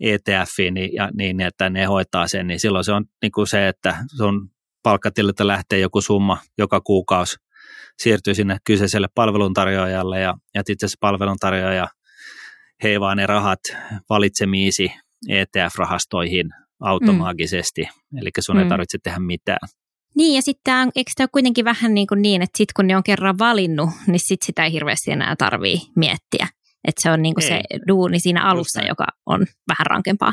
[0.00, 3.68] ETFiin, niin, ja, niin, että ne hoitaa sen, niin silloin se on niin kuin se,
[3.68, 4.50] että sun
[4.82, 7.36] palkkatililtä lähtee joku summa joka kuukausi,
[7.98, 11.88] siirtyy sinne kyseiselle palveluntarjoajalle ja, ja itse asiassa palveluntarjoaja
[12.82, 13.60] heivaa ne rahat
[14.10, 14.92] valitsemiisi
[15.28, 18.18] ETF-rahastoihin automaagisesti, mm.
[18.18, 18.68] eli sun ei mm.
[18.68, 19.68] tarvitse tehdä mitään.
[20.16, 23.02] Niin, ja sitten eikö tämä kuitenkin vähän niin, kuin niin että sitten kun ne on
[23.02, 26.48] kerran valinnut, niin sitten sitä ei hirveästi enää tarvii miettiä.
[26.88, 30.32] Että se on niin kuin se duuni siinä alussa, joka on vähän rankempaa.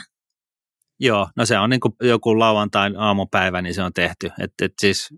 [1.00, 4.32] Joo, no se on niin kuin joku lauantain aamupäivä, niin se on tehty.
[4.40, 5.10] Että et siis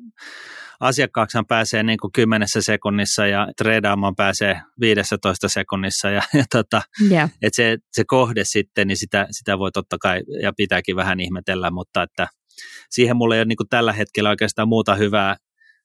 [0.80, 6.10] asiakkaaksihan pääsee niin kuin kymmenessä sekunnissa ja treidaamaan pääsee 15 sekunnissa.
[6.10, 7.30] Ja, ja tota, yeah.
[7.42, 11.72] että se, se kohde sitten, niin sitä, sitä voi totta kai ja pitääkin vähän ihmetellä,
[11.72, 12.28] mutta että
[12.90, 15.36] siihen mulla ei ole niin kuin tällä hetkellä oikeastaan muuta hyvää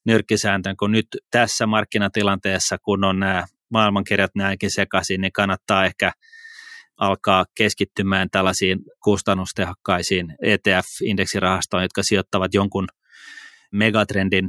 [0.04, 6.12] nyrkkisääntöä kuin nyt tässä markkinatilanteessa, kun on nämä maailmankirjat näinkin sekaisin, niin kannattaa ehkä
[6.96, 12.88] alkaa keskittymään tällaisiin kustannustehokkaisiin ETF-indeksirahastoihin, jotka sijoittavat jonkun
[13.72, 14.48] megatrendin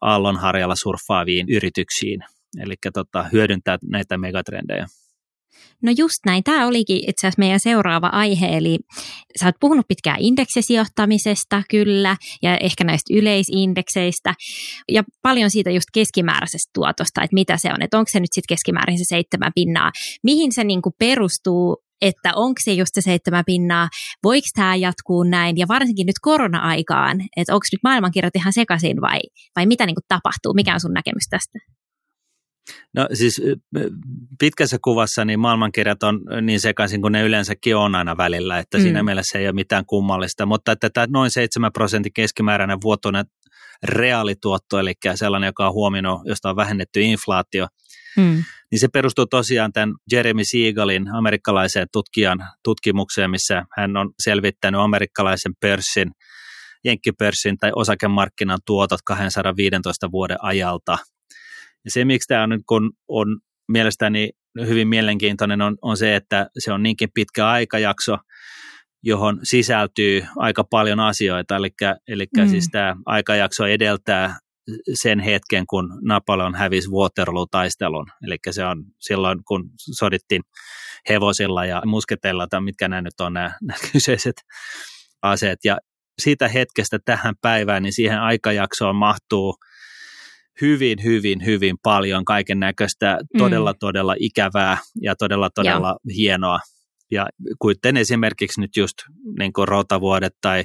[0.00, 2.20] aallonharjalla surffaaviin yrityksiin.
[2.62, 4.86] Eli tota, hyödyntää näitä megatrendejä.
[5.82, 6.44] No just näin.
[6.44, 8.78] Tämä olikin itse asiassa meidän seuraava aihe, eli
[9.40, 14.34] sä oot puhunut pitkään indeksisijoittamisesta kyllä, ja ehkä näistä yleisindekseistä,
[14.92, 18.54] ja paljon siitä just keskimääräisestä tuotosta, että mitä se on, että onko se nyt sitten
[18.54, 19.90] keskimäärin se seitsemän pinnaa,
[20.22, 23.88] mihin se niinku perustuu, että onko se just se seitsemän pinnaa,
[24.24, 29.20] voiko tämä jatkuu näin, ja varsinkin nyt korona-aikaan, että onko nyt maailmankirjat ihan sekaisin vai,
[29.56, 31.77] vai mitä niinku tapahtuu, mikä on sun näkemys tästä?
[32.94, 33.42] No siis
[34.38, 38.82] pitkässä kuvassa niin maailmankirjat on niin sekaisin kuin ne yleensäkin on aina välillä, että mm.
[38.82, 43.24] siinä mielessä ei ole mitään kummallista, mutta että tämä noin 7 prosentin keskimääräinen vuotuinen
[43.84, 47.66] reaalituotto, eli sellainen, joka on huomioinut, josta on vähennetty inflaatio,
[48.16, 48.44] mm.
[48.70, 55.52] niin se perustuu tosiaan tämän Jeremy Siegelin amerikkalaiseen tutkijan tutkimukseen, missä hän on selvittänyt amerikkalaisen
[55.60, 56.10] pörssin,
[56.84, 61.17] jenkkipörssin tai osakemarkkinan tuotot 215 vuoden ajalta– ja
[61.88, 64.30] se, miksi tämä on, kun on mielestäni
[64.66, 68.16] hyvin mielenkiintoinen, on, on se, että se on niinkin pitkä aikajakso,
[69.02, 71.56] johon sisältyy aika paljon asioita.
[71.56, 71.70] Eli,
[72.08, 72.48] eli mm.
[72.48, 74.38] siis tämä aikajakso edeltää
[74.94, 78.06] sen hetken, kun Napoleon hävisi Waterloo-taistelun.
[78.26, 80.42] Eli se on silloin, kun sodittiin
[81.08, 84.36] hevosilla ja musketeilla, tai mitkä nämä nyt on nämä, nämä kyseiset
[85.22, 85.58] aseet.
[85.64, 85.78] Ja
[86.22, 89.54] siitä hetkestä tähän päivään, niin siihen aikajaksoon mahtuu–
[90.60, 93.76] hyvin, hyvin, hyvin paljon kaiken näköistä todella, mm.
[93.80, 96.16] todella ikävää ja todella, todella Joo.
[96.16, 96.58] hienoa.
[97.10, 97.26] Ja
[97.58, 98.94] kuten esimerkiksi nyt just
[99.38, 100.64] niin kuin rotavuodet tai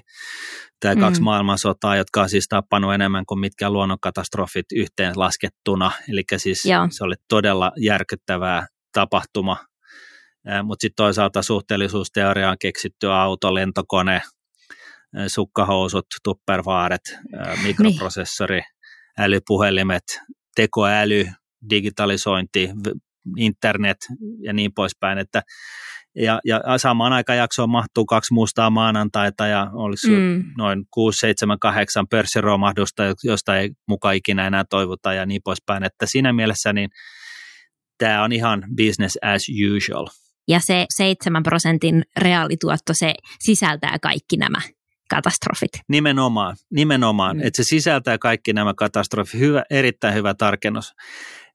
[0.96, 1.00] mm.
[1.00, 5.92] kaksi maailmansotaa, jotka on siis tappanut enemmän kuin mitkä luonnonkatastrofit yhteen laskettuna.
[6.10, 6.88] Eli siis Joo.
[6.92, 9.58] se oli todella järkyttävää tapahtuma.
[10.64, 14.22] Mutta sitten toisaalta suhteellisuusteoriaan keksitty auto, lentokone,
[15.28, 17.02] sukkahousut, tuppervaaret,
[17.64, 18.66] mikroprosessori, niin
[19.18, 20.04] älypuhelimet,
[20.56, 21.26] tekoäly,
[21.70, 22.70] digitalisointi,
[23.38, 23.98] internet
[24.44, 25.42] ja niin poispäin, että
[26.16, 30.44] ja, ja samaan aikajaksoon mahtuu kaksi mustaa maanantaita ja olisi mm.
[30.58, 35.84] noin 6, 7, 8 pörssiromahdusta, josta ei mukaan ikinä enää toivota ja niin poispäin.
[35.84, 36.90] Että siinä mielessä niin
[37.98, 39.46] tämä on ihan business as
[39.76, 40.08] usual.
[40.48, 44.60] Ja se 7 prosentin reaalituotto, se sisältää kaikki nämä
[45.16, 45.72] katastrofit.
[45.90, 47.38] Nimenomaan, nimenomaan.
[47.38, 47.44] Mm.
[47.44, 49.40] että se sisältää kaikki nämä katastrofit.
[49.40, 50.92] Hyvä, erittäin hyvä tarkennus.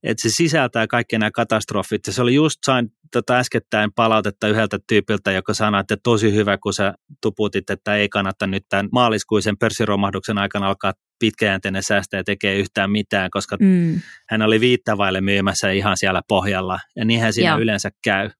[0.02, 2.06] että se sisältää kaikki nämä katastrofit.
[2.06, 6.58] Ja se oli just, sain tota äskettäin palautetta yhdeltä tyypiltä, joka sanoi, että tosi hyvä,
[6.62, 12.58] kun sä tuputit, että ei kannata nyt tämän maaliskuisen pörssiromahduksen aikana alkaa pitkäjänteinen säästäjä tekee
[12.58, 14.00] yhtään mitään, koska mm.
[14.28, 16.78] hän oli viittavaille myymässä ihan siellä pohjalla.
[16.96, 17.60] Ja niinhän siinä Joo.
[17.60, 18.30] yleensä käy.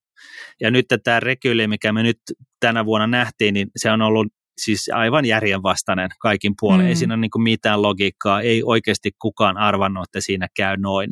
[0.60, 2.18] Ja nyt tämä rekyli, mikä me nyt
[2.60, 4.26] tänä vuonna nähtiin, niin se on ollut
[4.64, 6.84] siis aivan järjenvastainen kaikin puolin.
[6.84, 6.88] Mm.
[6.88, 11.10] Ei siinä ole niin mitään logiikkaa, ei oikeasti kukaan arvannut, että siinä käy noin.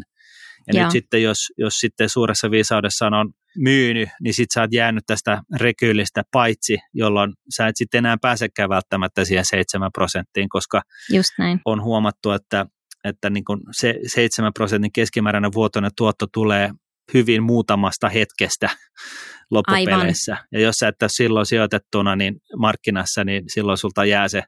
[0.67, 0.85] Ja Joo.
[0.85, 5.43] nyt sitten, jos, jos sitten suuressa viisaudessa on myynyt, niin sitten sä oot jäänyt tästä
[5.57, 10.83] rekyylistä paitsi, jolloin sä et sitten enää pääsekään välttämättä siihen 7 prosenttiin, koska
[11.13, 11.61] Just näin.
[11.65, 12.67] on huomattu, että,
[13.05, 16.71] että niin kun se 7 prosentin keskimääräinen vuotoinen tuotto tulee
[17.14, 18.71] hyvin muutamasta hetkestä
[19.51, 20.33] loppupeleissä.
[20.33, 20.47] Aivan.
[20.53, 24.42] Ja jos sä et ole silloin sijoitettuna niin markkinassa, niin silloin sulta jää se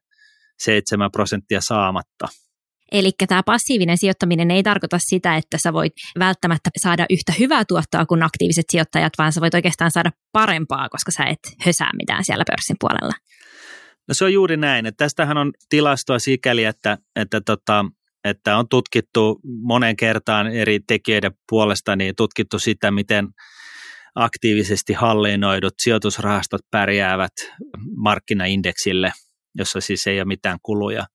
[0.59, 2.29] 7 prosenttia saamatta.
[2.93, 8.07] Eli tämä passiivinen sijoittaminen ei tarkoita sitä, että sä voit välttämättä saada yhtä hyvää tuottoa
[8.07, 12.45] kuin aktiiviset sijoittajat, vaan sä voit oikeastaan saada parempaa, koska sä et hösää mitään siellä
[12.51, 13.13] pörssin puolella.
[14.09, 14.87] No se on juuri näin.
[14.87, 17.85] Että tästähän on tilastoa sikäli, että, että, tota,
[18.29, 23.29] että on tutkittu monen kertaan eri tekijöiden puolesta, niin tutkittu sitä, miten
[24.15, 27.33] aktiivisesti hallinnoidut sijoitusrahastot pärjäävät
[27.97, 29.13] markkinaindeksille,
[29.55, 31.07] jossa siis ei ole mitään kuluja.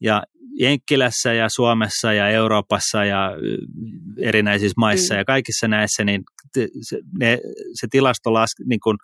[0.00, 0.22] Ja
[0.58, 3.30] Jenkkilässä ja Suomessa ja Euroopassa ja
[4.22, 5.18] erinäisissä maissa mm.
[5.18, 6.22] ja kaikissa näissä, niin
[6.82, 7.38] se, ne,
[7.80, 8.96] se tilasto las, niin kun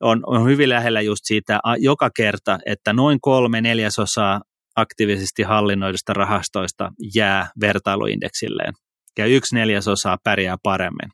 [0.00, 4.40] on, on hyvin lähellä just siitä joka kerta, että noin kolme neljäsosaa
[4.76, 8.72] aktiivisesti hallinnoidusta rahastoista jää vertailuindeksilleen
[9.18, 11.10] ja yksi neljäsosaa pärjää paremmin.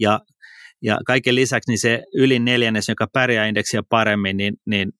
[0.00, 0.20] Ja,
[0.82, 4.92] ja kaiken lisäksi niin se yli neljännes, joka pärjää indeksiä paremmin, niin, niin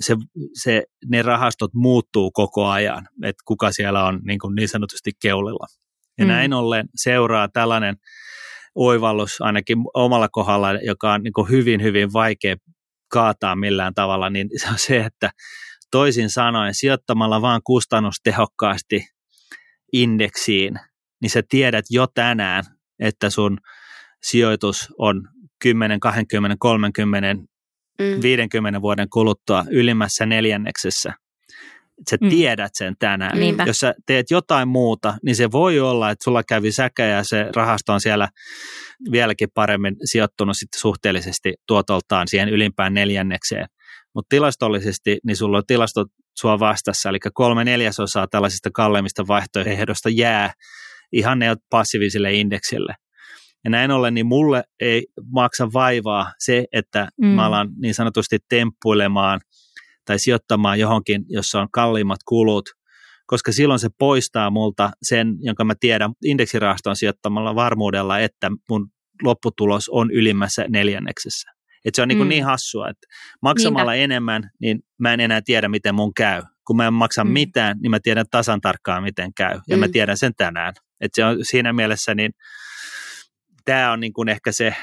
[0.00, 0.16] se,
[0.62, 5.66] se, ne rahastot muuttuu koko ajan, että kuka siellä on niin, kuin niin sanotusti keulilla.
[6.18, 6.28] Ja mm.
[6.28, 7.96] näin ollen seuraa tällainen
[8.74, 12.56] oivallus ainakin omalla kohdalla, joka on niin kuin hyvin, hyvin vaikea
[13.08, 15.30] kaataa millään tavalla, niin se on se, että
[15.96, 19.08] toisin sanoen sijoittamalla vaan kustannustehokkaasti
[19.92, 20.74] indeksiin,
[21.22, 22.64] niin sä tiedät jo tänään,
[22.98, 23.58] että sun
[24.22, 25.28] sijoitus on
[25.62, 28.22] 10, 20, 30 mm.
[28.22, 31.12] 50 vuoden kuluttua ylimmässä neljänneksessä.
[32.10, 32.28] Sä mm.
[32.28, 33.38] tiedät sen tänään.
[33.38, 33.64] Niinpä.
[33.66, 37.46] Jos sä teet jotain muuta, niin se voi olla, että sulla kävi säkä ja se
[37.56, 38.28] rahasto on siellä
[39.10, 43.66] vieläkin paremmin sijoittunut sitten suhteellisesti tuotoltaan siihen ylimpään neljännekseen.
[44.16, 46.08] Mutta tilastollisesti, niin sulla on tilastot
[46.40, 50.52] sua vastassa, eli kolme neljäsosaa tällaisista kalleimmista vaihtoehdosta jää
[51.12, 52.94] ihan ne passiiviselle indeksille.
[53.64, 57.26] Ja näin ollen niin mulle ei maksa vaivaa se, että mm.
[57.26, 59.40] mä alan niin sanotusti temppuilemaan
[60.04, 62.64] tai sijoittamaan johonkin, jossa on kalliimmat kulut,
[63.26, 68.88] koska silloin se poistaa multa sen, jonka mä tiedän indeksirahaston sijoittamalla varmuudella, että mun
[69.22, 71.55] lopputulos on ylimmässä neljänneksessä.
[71.86, 72.28] Et se on niin, mm.
[72.28, 73.06] niin hassua, että
[73.42, 74.04] maksamalla Niinpä.
[74.04, 76.42] enemmän, niin mä en enää tiedä, miten mun käy.
[76.66, 77.30] Kun mä en maksa mm.
[77.30, 79.60] mitään, niin mä tiedän tasan tarkkaan, miten käy.
[79.68, 79.80] Ja mm.
[79.80, 80.74] mä tiedän sen tänään.
[81.00, 82.32] Et se on siinä mielessä niin
[83.64, 84.76] tämä on niin kuin ehkä se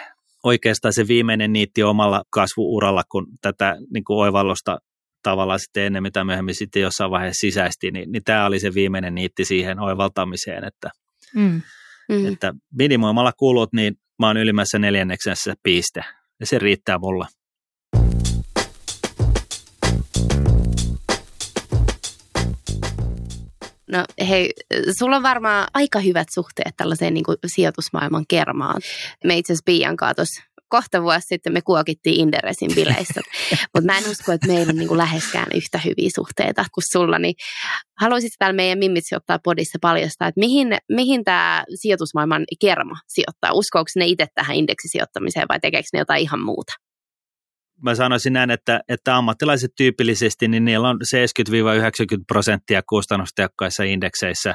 [0.43, 4.77] oikeastaan se viimeinen niitti omalla kasvuuralla, kun tätä niin kuin oivallosta
[5.23, 9.15] tavallaan sitten enemmän tai myöhemmin sitten jossain vaiheessa sisäisesti, niin, niin tämä oli se viimeinen
[9.15, 10.89] niitti siihen oivaltamiseen, että,
[11.35, 11.61] mm.
[12.09, 12.33] Mm.
[12.33, 16.01] että minimoimalla kulut, niin mä oon ylimmässä neljänneksessä piste,
[16.39, 17.27] ja se riittää mulla.
[23.91, 24.53] No hei,
[24.99, 28.81] sulla on varmaan aika hyvät suhteet tällaiseen niin kuin sijoitusmaailman kermaan.
[29.23, 30.43] Me itse asiassa Pian kanssa
[30.75, 33.21] kohta vuosi sitten me kuokittiin Inderesin bileissä,
[33.73, 37.19] mutta mä en usko, että meillä on niin kuin läheskään yhtä hyviä suhteita kuin sulla.
[37.19, 37.35] Niin
[38.01, 43.53] haluaisit täällä meidän Mimmitsi ottaa podissa paljastaa, että mihin, mihin tämä sijoitusmaailman kerma sijoittaa?
[43.53, 46.73] Uskoako ne itse tähän indeksisijoittamiseen vai tekeekö ne jotain ihan muuta?
[47.83, 50.99] mä sanoisin näin, että, että ammattilaiset tyypillisesti, niin niillä on
[52.15, 54.53] 70-90 prosenttia kustannustehokkaissa indekseissä,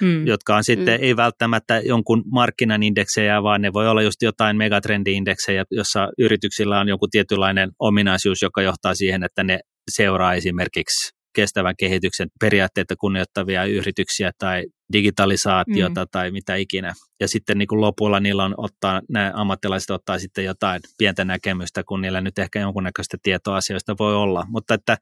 [0.00, 0.26] mm.
[0.26, 1.04] jotka on sitten mm.
[1.04, 6.88] ei välttämättä jonkun markkinan indeksejä, vaan ne voi olla just jotain megatrendi-indeksejä, jossa yrityksillä on
[6.88, 9.60] joku tietynlainen ominaisuus, joka johtaa siihen, että ne
[9.90, 16.08] seuraa esimerkiksi kestävän kehityksen periaatteita kunnioittavia yrityksiä tai digitalisaatiota mm.
[16.12, 16.92] tai mitä ikinä.
[17.20, 21.82] Ja sitten niin kuin lopulla niillä on ottaa, nämä ammattilaiset ottaa sitten jotain pientä näkemystä,
[21.88, 24.46] kun niillä nyt ehkä jonkunnäköistä tietoa asioista voi olla.
[24.48, 24.96] Mutta että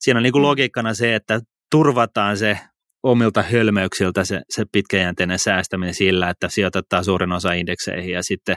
[0.00, 0.46] siinä on niin kuin mm.
[0.46, 1.40] logiikkana se, että
[1.70, 2.58] turvataan se
[3.04, 8.56] omilta hölmöyksiltä se, se pitkäjänteinen säästäminen sillä, että sijoitetaan suurin osa indekseihin ja sitten,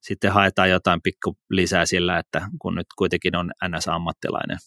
[0.00, 4.58] sitten haetaan jotain pikku lisää sillä, että kun nyt kuitenkin on NS-ammattilainen.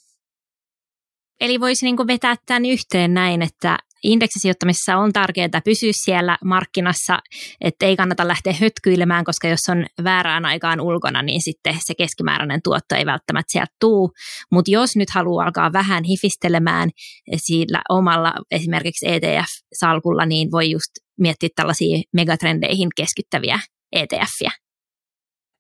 [1.41, 7.19] Eli voisi niin vetää tämän yhteen näin, että indeksisijoittamisessa on tärkeää pysyä siellä markkinassa,
[7.61, 12.59] että ei kannata lähteä hötkyilemään, koska jos on väärään aikaan ulkona, niin sitten se keskimääräinen
[12.63, 14.11] tuotto ei välttämättä sieltä tuu.
[14.51, 16.89] Mutta jos nyt haluaa alkaa vähän hifistelemään
[17.37, 23.59] sillä omalla esimerkiksi ETF-salkulla, niin voi just miettiä tällaisia megatrendeihin keskittäviä
[23.91, 24.64] ETFiä.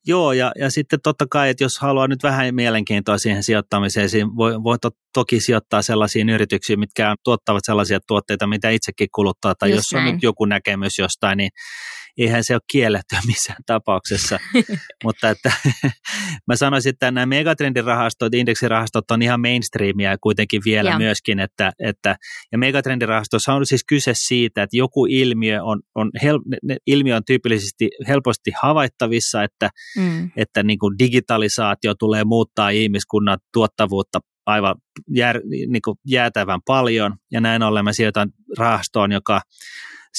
[0.07, 4.63] Joo, ja, ja sitten totta kai, että jos haluaa nyt vähän mielenkiintoa siihen sijoittamiseen, voi,
[4.63, 9.77] voi to, toki sijoittaa sellaisiin yrityksiin, mitkä tuottavat sellaisia tuotteita, mitä itsekin kuluttaa, tai Just
[9.77, 10.07] jos näin.
[10.07, 11.49] on nyt joku näkemys jostain, niin
[12.17, 14.39] eihän se ole kielletty missään tapauksessa.
[15.03, 15.51] Mutta että
[16.47, 20.99] mä sanoisin, että nämä megatrendirahastot, indeksirahastot on ihan mainstreamia kuitenkin vielä Joo.
[20.99, 22.15] myöskin, että, että
[22.51, 26.39] ja megatrendirahastossa on siis kyse siitä, että joku ilmiö on, on, hel,
[26.87, 30.31] ilmiö on tyypillisesti helposti havaittavissa, että, mm.
[30.37, 34.75] että niin kuin digitalisaatio tulee muuttaa ihmiskunnan tuottavuutta aivan
[35.15, 39.41] jär, niin kuin jäätävän paljon, ja näin ollen mä sijoitan rahastoon, joka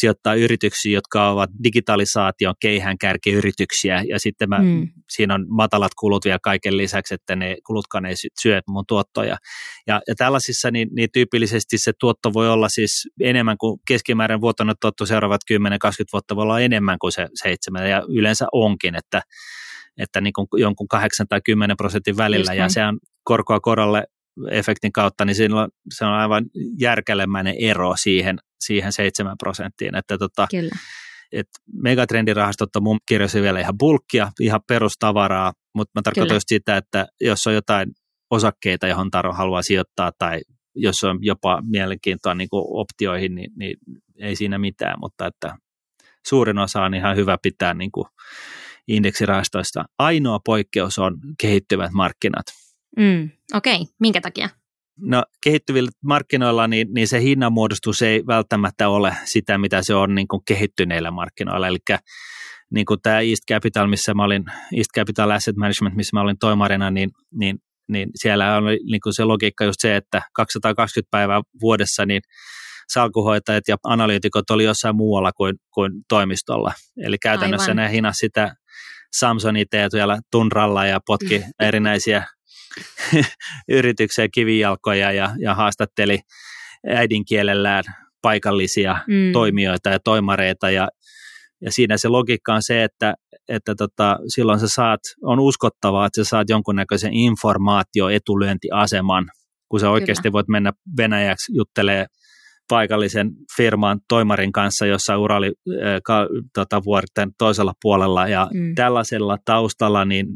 [0.01, 4.88] sijoittaa yrityksiin, jotka ovat digitalisaation keihään kärkiyrityksiä ja sitten mä, mm.
[5.11, 9.36] siinä on matalat kulut vielä kaiken lisäksi, että ne kulutkaan ei syö mun tuottoja.
[9.86, 14.76] Ja, ja tällaisissa niin, niin tyypillisesti se tuotto voi olla siis enemmän kuin keskimäärin vuotoinen
[14.80, 15.57] tuotto seuraavat 10-20
[16.12, 19.22] vuotta voi olla enemmän kuin se seitsemän ja yleensä onkin, että
[19.99, 24.05] että niin kuin jonkun 8 tai 10 prosentin välillä, Just ja se on korkoa korolle
[24.51, 25.36] efektin kautta, niin
[25.94, 26.44] se on aivan
[26.80, 29.95] järkelemäinen ero siihen, siihen 7 prosenttiin.
[29.95, 30.75] Että tota, Kyllä.
[31.33, 31.49] Et
[31.83, 36.37] megatrendirahastot on mun kirjoissa vielä ihan bulkkia, ihan perustavaraa, mutta mä tarkoitan Kyllä.
[36.37, 37.91] just sitä, että jos on jotain
[38.31, 40.41] osakkeita, johon Taro haluaa sijoittaa tai
[40.75, 43.77] jos on jopa mielenkiintoa niin kuin optioihin, niin, niin
[44.21, 45.57] ei siinä mitään, mutta että
[46.27, 48.07] suurin osa on ihan hyvä pitää niin kuin
[48.89, 49.85] indeksirahastoista.
[49.99, 52.47] Ainoa poikkeus on kehittyvät markkinat.
[52.97, 53.87] Mm, Okei, okay.
[54.01, 54.49] minkä takia?
[55.01, 60.28] No kehittyvillä markkinoilla niin, niin se hinnanmuodostus ei välttämättä ole sitä, mitä se on niin
[60.28, 61.68] kuin kehittyneillä markkinoilla.
[61.68, 61.78] Eli
[62.74, 64.44] niin kuin tämä East Capital, missä mä olin,
[64.76, 69.14] East Capital Asset Management, missä mä olin toimarina, niin, niin, niin siellä on niin kuin
[69.14, 72.22] se logiikka just se, että 220 päivää vuodessa niin
[72.88, 76.72] salkuhoitajat ja analyytikot oli jossain muualla kuin, kuin toimistolla.
[77.05, 77.76] Eli käytännössä Aivan.
[77.76, 78.55] ne hinas sitä
[79.18, 82.24] Samsoniteet vielä tunralla ja potki erinäisiä
[83.68, 86.18] yrityksiä kivijalkoja ja, ja haastatteli
[86.87, 87.85] äidinkielellään
[88.22, 89.33] paikallisia mm.
[89.33, 90.89] toimijoita ja toimareita ja,
[91.61, 93.14] ja siinä se logiikka on se, että,
[93.49, 99.31] että tota, silloin sä saat, on uskottavaa, että sä saat jonkunnäköisen informaatioetulyöntiaseman,
[99.68, 100.33] kun sä oikeasti Kyllä.
[100.33, 102.07] voit mennä Venäjäksi juttelee
[102.68, 105.53] paikallisen firman toimarin kanssa jossa Urali äh,
[106.05, 108.74] ka, tota, vuorten toisella puolella ja mm.
[108.74, 110.27] tällaisella taustalla niin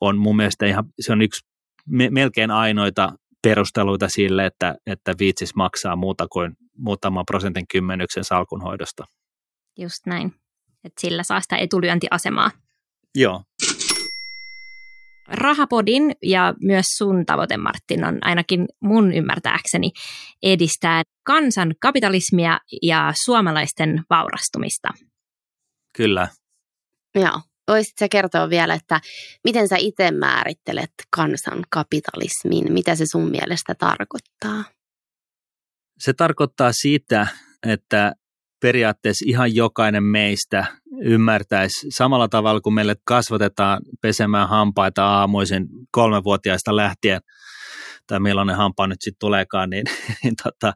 [0.00, 1.51] on mun mielestä ihan, se on yksi
[1.88, 3.12] me, melkein ainoita
[3.42, 9.04] perusteluita sille, että, että viitsis maksaa muuta kuin muutaman prosentin kymmenyksen salkunhoidosta.
[9.78, 10.34] Just näin,
[10.84, 12.50] että sillä saa sitä etulyöntiasemaa.
[13.14, 13.42] Joo.
[15.28, 19.90] Rahapodin ja myös sun tavoite, Martin, on ainakin mun ymmärtääkseni
[20.42, 24.88] edistää kansan kapitalismia ja suomalaisten vaurastumista.
[25.96, 26.28] Kyllä.
[27.14, 27.40] Joo.
[27.68, 29.00] Voisitko sä kertoa vielä, että
[29.44, 32.72] miten sä itse määrittelet kansan kapitalismin?
[32.72, 34.64] Mitä se sun mielestä tarkoittaa?
[35.98, 37.26] Se tarkoittaa sitä,
[37.66, 38.12] että
[38.60, 40.64] periaatteessa ihan jokainen meistä
[41.02, 47.20] ymmärtäisi samalla tavalla, kun meille kasvatetaan pesemään hampaita aamuisin kolmevuotiaista lähtien–
[48.06, 49.84] tai millainen hampaa nyt sitten tuleekaan, niin,
[50.22, 50.72] niin tota,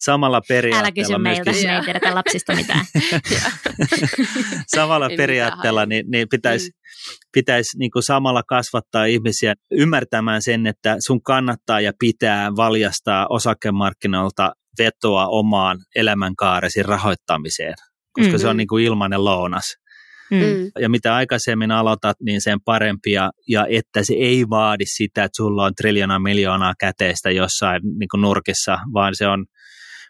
[0.00, 0.86] samalla periaatteella...
[0.86, 2.84] Älä kysy meiltä, me ei tiedetä lapsista mitään.
[4.76, 6.70] samalla periaatteella niin, niin pitäisi,
[7.32, 14.52] pitäisi niin kuin samalla kasvattaa ihmisiä ymmärtämään sen, että sun kannattaa ja pitää valjastaa osakemarkkinoilta
[14.78, 17.74] vetoa omaan elämänkaaresi rahoittamiseen,
[18.12, 18.38] koska mm-hmm.
[18.38, 19.83] se on niin kuin ilmainen lounas.
[20.30, 20.36] Mm.
[20.36, 20.70] mm.
[20.80, 25.64] Ja mitä aikaisemmin aloitat, niin sen parempia, ja että se ei vaadi sitä, että sulla
[25.64, 29.46] on triljoonaa miljoonaa käteistä jossain niin kuin nurkissa, vaan se on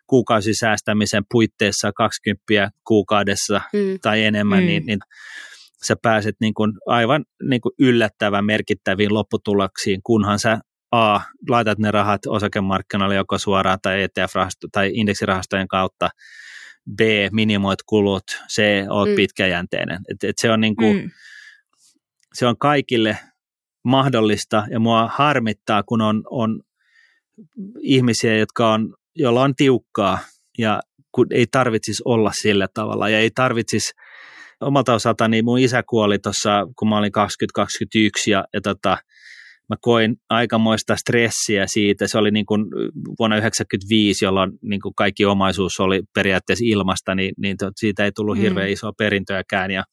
[0.06, 3.98] kuukausisäästämisen puitteissa 20 kuukaudessa mm.
[4.02, 4.66] tai enemmän, mm.
[4.66, 4.98] niin, niin
[5.86, 10.58] sä pääset niin kuin aivan niin kuin yllättävän merkittäviin lopputuloksiin, kunhan sä
[10.92, 16.08] A, laitat ne rahat osakemarkkinoille joko suoraan tai ETF-rahasto tai indeksirahastojen kautta,
[16.96, 17.00] B,
[17.32, 19.14] minimoit kulut, C, oot mm.
[19.16, 19.98] pitkäjänteinen.
[20.10, 21.10] Et, et se, on niinku, mm.
[22.34, 23.18] se on kaikille
[23.84, 26.60] mahdollista ja mua harmittaa, kun on, on
[27.80, 30.18] ihmisiä, jotka on, joilla on tiukkaa
[30.58, 30.80] ja
[31.12, 33.92] kun ei tarvitsisi olla sillä tavalla ja ei tarvitsisi
[34.60, 37.12] omalta osaltani mun isä kuoli tuossa, kun mä olin
[37.60, 38.98] 20-21 ja, ja tota,
[39.68, 42.06] mä koin aikamoista stressiä siitä.
[42.06, 42.64] Se oli niin kuin
[43.18, 48.36] vuonna 1995, jolloin niin kuin kaikki omaisuus oli periaatteessa ilmasta, niin, niin siitä ei tullut
[48.36, 48.42] mm.
[48.42, 49.70] hirveän isoa perintöäkään.
[49.70, 49.84] Ja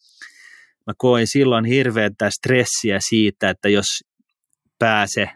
[0.88, 3.86] mä koin silloin hirveätä stressiä siitä, että jos
[4.80, 5.30] pääse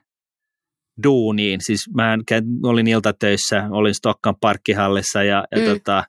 [1.04, 2.18] duuniin, siis mä
[2.64, 5.66] olin iltatöissä, olin Stokkan parkkihallissa ja, ja mm.
[5.66, 6.04] tota,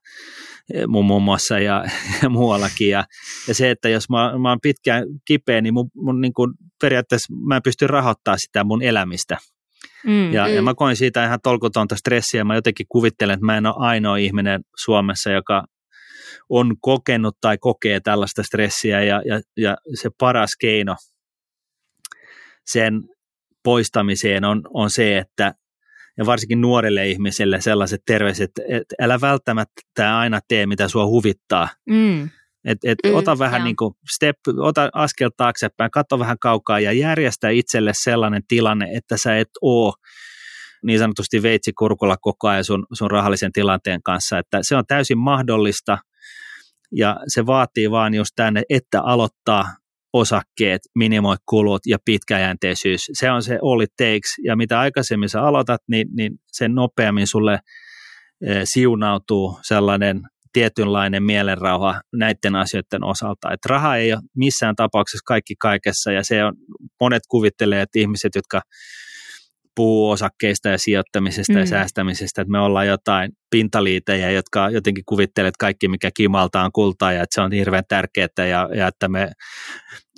[0.88, 1.84] muun muassa ja,
[2.22, 2.90] ja muuallakin.
[2.90, 3.04] Ja,
[3.48, 7.34] ja se, että jos mä, mä oon pitkään kipeä, niin mun, mun niin kuin periaatteessa
[7.46, 9.36] mä en pysty rahoittamaan sitä mun elämistä.
[10.06, 10.54] Mm, ja, mm.
[10.54, 12.44] ja mä koin siitä ihan tolkutonta stressiä.
[12.44, 15.64] Mä jotenkin kuvittelen, että mä en ole ainoa ihminen Suomessa, joka
[16.48, 19.02] on kokenut tai kokee tällaista stressiä.
[19.02, 20.96] Ja, ja, ja se paras keino
[22.66, 23.02] sen
[23.62, 25.54] poistamiseen on, on se, että
[26.18, 31.68] ja varsinkin nuorille ihmisille sellaiset terveiset, että älä välttämättä aina tee, mitä sua huvittaa.
[31.88, 32.30] Mm.
[32.64, 36.92] Et, et mm, ota vähän niin kuin step, ota askel taaksepäin, katso vähän kaukaa ja
[36.92, 39.94] järjestä itselle sellainen tilanne, että sä et oo
[40.82, 45.18] niin sanotusti veitsi kurkulla koko ajan sun, sun rahallisen tilanteen kanssa, että se on täysin
[45.18, 45.98] mahdollista
[46.92, 49.64] ja se vaatii vaan just tänne, että aloittaa
[50.12, 53.00] osakkeet, minimoi kulut ja pitkäjänteisyys.
[53.12, 54.30] Se on se all it takes.
[54.44, 57.58] Ja mitä aikaisemmin sä aloitat, niin, niin sen nopeammin sulle
[58.46, 60.20] e, siunautuu sellainen
[60.52, 63.52] tietynlainen mielenrauha näiden asioiden osalta.
[63.52, 66.52] Että raha ei ole missään tapauksessa kaikki kaikessa ja se on,
[67.00, 68.60] monet kuvittelee, että ihmiset, jotka
[69.76, 71.58] puhuu osakkeista ja sijoittamisesta mm.
[71.58, 76.72] ja säästämisestä, että me ollaan jotain pintaliitejä, jotka jotenkin kuvittelee, että kaikki mikä kimalta on
[76.72, 79.30] kultaa ja että se on hirveän tärkeää ja, ja että me,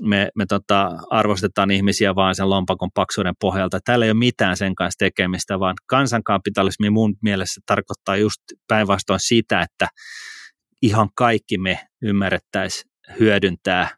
[0.02, 3.78] me, me tota, arvostetaan ihmisiä vaan sen lompakon paksuuden pohjalta.
[3.84, 9.60] Täällä ei ole mitään sen kanssa tekemistä, vaan kansankapitalismi mun mielestä tarkoittaa just päinvastoin sitä,
[9.60, 9.88] että
[10.82, 12.90] ihan kaikki me ymmärrettäisiin
[13.20, 13.88] hyödyntää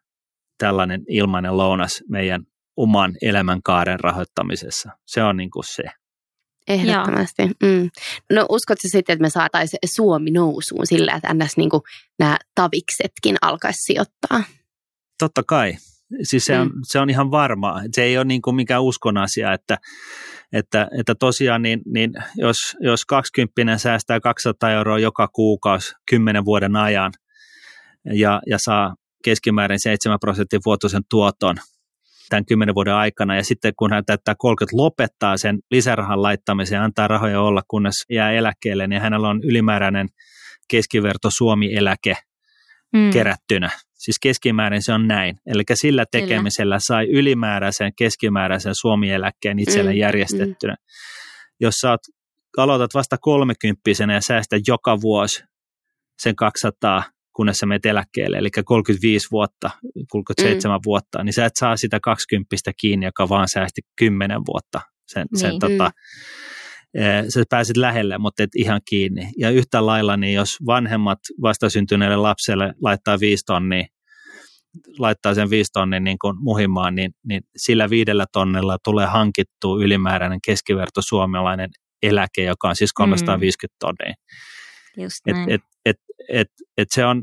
[0.59, 2.43] tällainen ilmainen lounas meidän
[2.83, 4.91] oman elämänkaaren rahoittamisessa.
[5.07, 5.83] Se on niin kuin se.
[6.69, 7.43] Ehdottomasti.
[7.47, 7.91] Mm.
[8.33, 11.57] No uskotko sitten, että me saataisiin Suomi nousuun sillä, että ns.
[11.57, 11.83] Niin kuin
[12.19, 14.43] nämä taviksetkin alkaisi sijoittaa?
[15.19, 15.77] Totta kai.
[16.23, 16.81] Siis se on, mm.
[16.83, 17.83] se on ihan varmaa.
[17.93, 19.79] Se ei ole niin kuin mikään uskon asia, että,
[20.53, 26.77] että, että tosiaan niin, niin jos, jos 20 säästää 200 euroa joka kuukausi 10 vuoden
[26.77, 27.13] ajan
[28.15, 31.57] ja, ja saa keskimäärin 7 prosentin vuotuisen tuoton–
[32.31, 36.85] tämän kymmenen vuoden aikana ja sitten kun hän täyttää 30 lopettaa sen lisärahan laittamisen ja
[36.85, 40.09] antaa rahoja olla, kunnes jää eläkkeelle, niin hänellä on ylimääräinen
[40.71, 42.17] keskiverto Suomi-eläke
[42.93, 43.11] mm.
[43.11, 43.71] kerättynä.
[43.95, 45.37] Siis keskimäärin se on näin.
[45.47, 49.99] Eli sillä tekemisellä sai ylimääräisen keskimääräisen Suomi-eläkkeen itselle mm.
[49.99, 50.73] järjestettynä.
[50.73, 50.85] Mm.
[51.61, 52.01] Jos sä oot,
[52.57, 55.45] aloitat vasta kolmekymppisenä ja säästät joka vuosi
[56.19, 57.03] sen 200
[57.41, 59.71] kunnes sä menet eläkkeelle, eli 35 vuotta,
[60.09, 60.83] 37 mm.
[60.87, 64.81] vuotta, niin sä et saa sitä 20 kiinni, joka vaan säästi 10 vuotta.
[65.07, 65.41] Sen, niin.
[65.41, 65.91] sen, tota,
[66.95, 67.01] mm.
[67.29, 69.31] sä pääsit lähelle, mutta et ihan kiinni.
[69.39, 73.87] Ja yhtä lailla, niin jos vanhemmat vastasyntyneelle lapselle laittaa 5 tonnia,
[74.99, 80.41] laittaa sen 5 tonnin niin kuin muhimaan, niin, niin sillä viidellä tonnella tulee hankittu ylimääräinen
[80.47, 81.71] keskiverto suomalainen
[82.03, 83.79] eläke, joka on siis 350 mm.
[83.79, 84.15] tonnia.
[84.97, 85.97] Just et, et, et,
[86.29, 87.23] et, et se, on,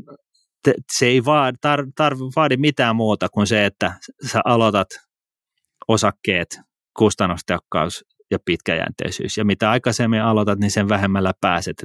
[0.98, 3.94] se ei vaadi, tar, tar, vaadi mitään muuta kuin se, että
[4.32, 4.88] sä aloitat
[5.88, 6.60] osakkeet,
[6.98, 9.38] kustannustehokkaus ja pitkäjänteisyys.
[9.38, 11.76] Ja mitä aikaisemmin aloitat, niin sen vähemmällä pääset.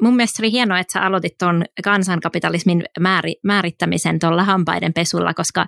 [0.00, 5.66] Mun mielestä oli hienoa, että sä aloitit tuon kansankapitalismin määri, määrittämisen tuolla hampaiden pesulla, koska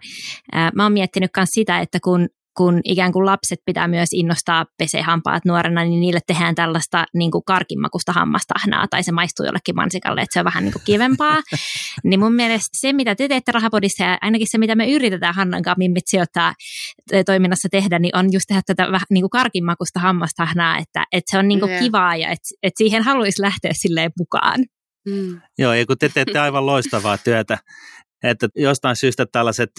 [0.53, 4.67] ää, mä oon miettinyt myös sitä, että kun kun ikään kuin lapset pitää myös innostaa
[4.79, 10.21] pesehampaat nuorena, niin niille tehdään tällaista niin kuin karkimakusta hammastahnaa, tai se maistuu jollekin mansikalle,
[10.21, 11.43] että se on vähän niin kuin kivempaa.
[12.05, 15.63] niin mun mielestä se, mitä te teette rahapodissa, ja ainakin se, mitä me yritetään Hannan
[15.63, 16.55] kanssa mimmit sijoittaa
[17.27, 21.39] toiminnassa tehdä, niin on just tehdä tätä vähän niin kuin karkimakusta hammastahnaa, että, että se
[21.39, 21.83] on niin kuin yeah.
[21.83, 24.65] kivaa, ja että, että siihen haluaisi lähteä silleen mukaan.
[25.07, 25.41] Mm.
[25.59, 27.59] Joo, ja kun te teette aivan loistavaa työtä,
[28.23, 29.71] että jostain syystä tällaiset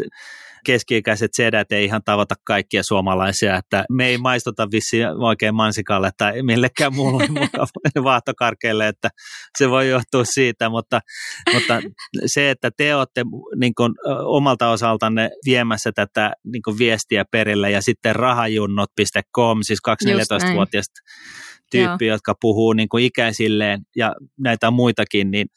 [0.68, 6.43] keski-ikäiset sedät ei ihan tavata kaikkia suomalaisia, että me ei maistuta vissi oikein mansikalle tai
[6.43, 7.24] millekään muulle
[8.03, 9.09] vaahtokarkeille, että
[9.57, 10.99] se voi johtua siitä, mutta,
[11.53, 11.82] mutta
[12.26, 13.24] se, että te olette
[13.59, 13.93] niin kuin,
[14.26, 21.01] omalta osaltanne viemässä tätä niin kuin viestiä perille ja sitten rahajunnot.com, siis 214-vuotiaista
[21.72, 22.15] tyyppi, Joo.
[22.15, 25.47] jotka puhuu niin kuin ikäisilleen ja näitä muitakin, niin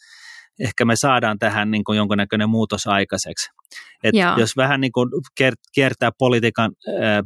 [0.61, 3.60] ehkä me saadaan tähän niin kuin jonkunnäköinen muutos aikaiseksi.
[4.05, 5.09] Et jos vähän niin kuin
[5.75, 6.71] kiertää politiikan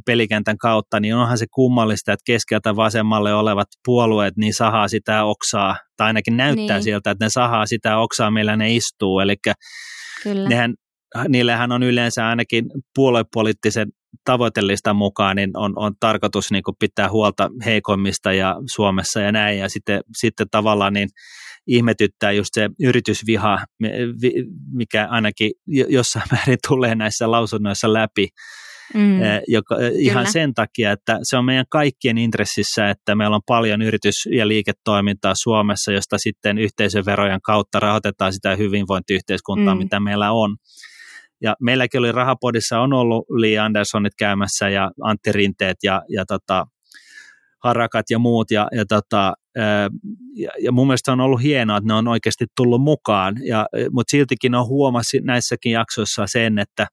[0.05, 5.75] pelikentän kautta, niin onhan se kummallista, että keskeltä vasemmalle olevat puolueet niin sahaa sitä oksaa,
[5.97, 6.83] tai ainakin näyttää niin.
[6.83, 9.19] siltä, että ne sahaa sitä oksaa, millä ne istuu.
[9.19, 9.35] Eli
[10.49, 10.73] nehän,
[11.27, 12.65] niillähän on yleensä ainakin
[12.95, 13.87] puoluepoliittisen
[14.25, 19.59] tavoitelistan mukaan niin on, on tarkoitus niin kuin pitää huolta heikommista ja Suomessa ja näin.
[19.59, 21.09] Ja sitten, sitten tavallaan niin
[21.67, 23.65] ihmetyttää just se yritysviha,
[24.71, 28.27] mikä ainakin jossain määrin tulee näissä lausunnoissa läpi.
[28.93, 30.31] Mm, joka, ihan kyllä.
[30.31, 35.33] sen takia, että se on meidän kaikkien intressissä, että meillä on paljon yritys- ja liiketoimintaa
[35.43, 39.79] Suomessa, josta sitten yhteisöverojen kautta rahoitetaan sitä hyvinvointiyhteiskuntaa, mm.
[39.79, 40.55] mitä meillä on.
[41.41, 46.65] Ja meilläkin oli Rahapodissa on ollut Lee Andersonit käymässä ja Antti Rinteet ja, ja tota,
[47.63, 48.51] Harakat ja muut.
[48.51, 49.33] Ja, ja, tota,
[50.35, 53.35] ja, ja mun mielestä on ollut hienoa, että ne on oikeasti tullut mukaan.
[53.43, 56.87] Ja, mutta siltikin on huomasi näissäkin jaksoissa sen, että,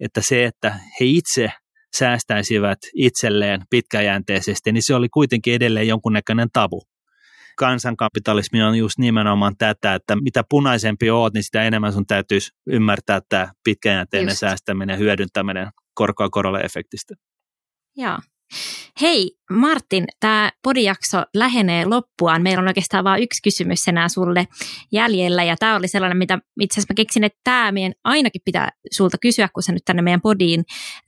[0.00, 1.52] että se, että he itse
[1.96, 6.82] säästäisivät itselleen pitkäjänteisesti, niin se oli kuitenkin edelleen jonkunnäköinen tabu
[7.60, 13.20] kansankapitalismi on just nimenomaan tätä, että mitä punaisempi oot, niin sitä enemmän sun täytyisi ymmärtää
[13.28, 14.38] tämä pitkäjänteinen just.
[14.40, 17.14] säästäminen ja hyödyntäminen korkoa korolle efektistä.
[17.96, 18.18] Joo.
[19.00, 22.42] Hei Martin, tämä podijakso lähenee loppuaan.
[22.42, 24.48] Meillä on oikeastaan vain yksi kysymys enää sulle
[24.92, 28.68] jäljellä ja tämä oli sellainen, mitä itse asiassa mä keksin, että tämä meidän ainakin pitää
[28.92, 30.64] sulta kysyä, kun sä nyt tänne meidän podiin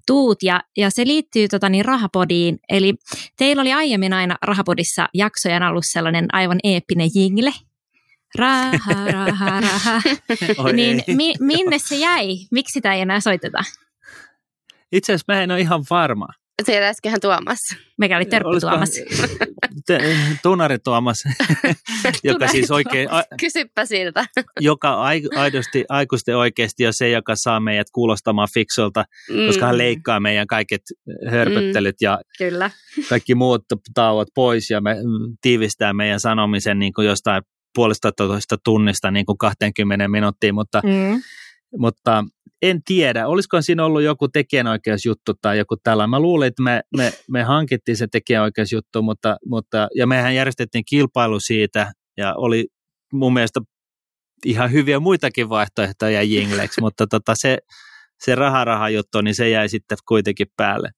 [0.06, 2.58] tuut ja, ja se liittyy tota, niin, rahapodiin.
[2.68, 2.94] Eli
[3.36, 7.52] teillä oli aiemmin aina rahapodissa jaksojen alussa sellainen aivan eeppinen jingle,
[8.38, 10.02] raha, raha, raha.
[10.72, 12.36] niin mi, minne se jäi?
[12.50, 13.58] Miksi sitä ei enää soiteta?
[14.92, 16.41] Itse asiassa mä en ole ihan varma.
[16.64, 17.58] Siellä äskenhän Tuomas.
[17.98, 18.90] Mikä oli Terppu Tuomas.
[20.42, 21.22] Tunari Tuomas,
[22.24, 23.08] joka siis oikein...
[23.40, 24.26] Kysyppä siltä.
[24.60, 25.02] joka
[25.36, 29.46] aidosti, aikuisten oikeasti on se, joka saa meidät kuulostamaan fiksulta, mm.
[29.46, 30.82] koska hän leikkaa meidän kaiket
[31.30, 32.04] hörpöttelyt mm.
[32.04, 32.70] ja Kyllä.
[33.08, 34.96] kaikki muut tauot pois ja me
[35.40, 37.42] tiivistää meidän sanomisen niin kuin jostain
[37.74, 41.22] puolesta toista tunnista niin kuin 20 minuuttiin, mutta mm
[41.78, 42.24] mutta
[42.62, 46.06] en tiedä, olisiko siinä ollut joku tekijänoikeusjuttu tai joku tällä.
[46.06, 51.40] Mä luulin, että me, me, me hankittiin se tekijänoikeusjuttu, mutta, mutta, ja mehän järjestettiin kilpailu
[51.40, 52.66] siitä ja oli
[53.12, 53.60] mun mielestä
[54.44, 57.58] ihan hyviä muitakin vaihtoehtoja jingleksi, mutta tota se,
[58.24, 60.90] se raha-raha-juttu, niin se jäi sitten kuitenkin päälle,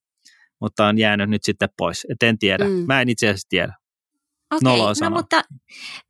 [0.61, 2.07] mutta on jäänyt nyt sitten pois.
[2.11, 2.85] Et en tiedä, mm.
[2.87, 3.75] mä en itse asiassa tiedä.
[4.55, 5.43] Okei, okay, no mutta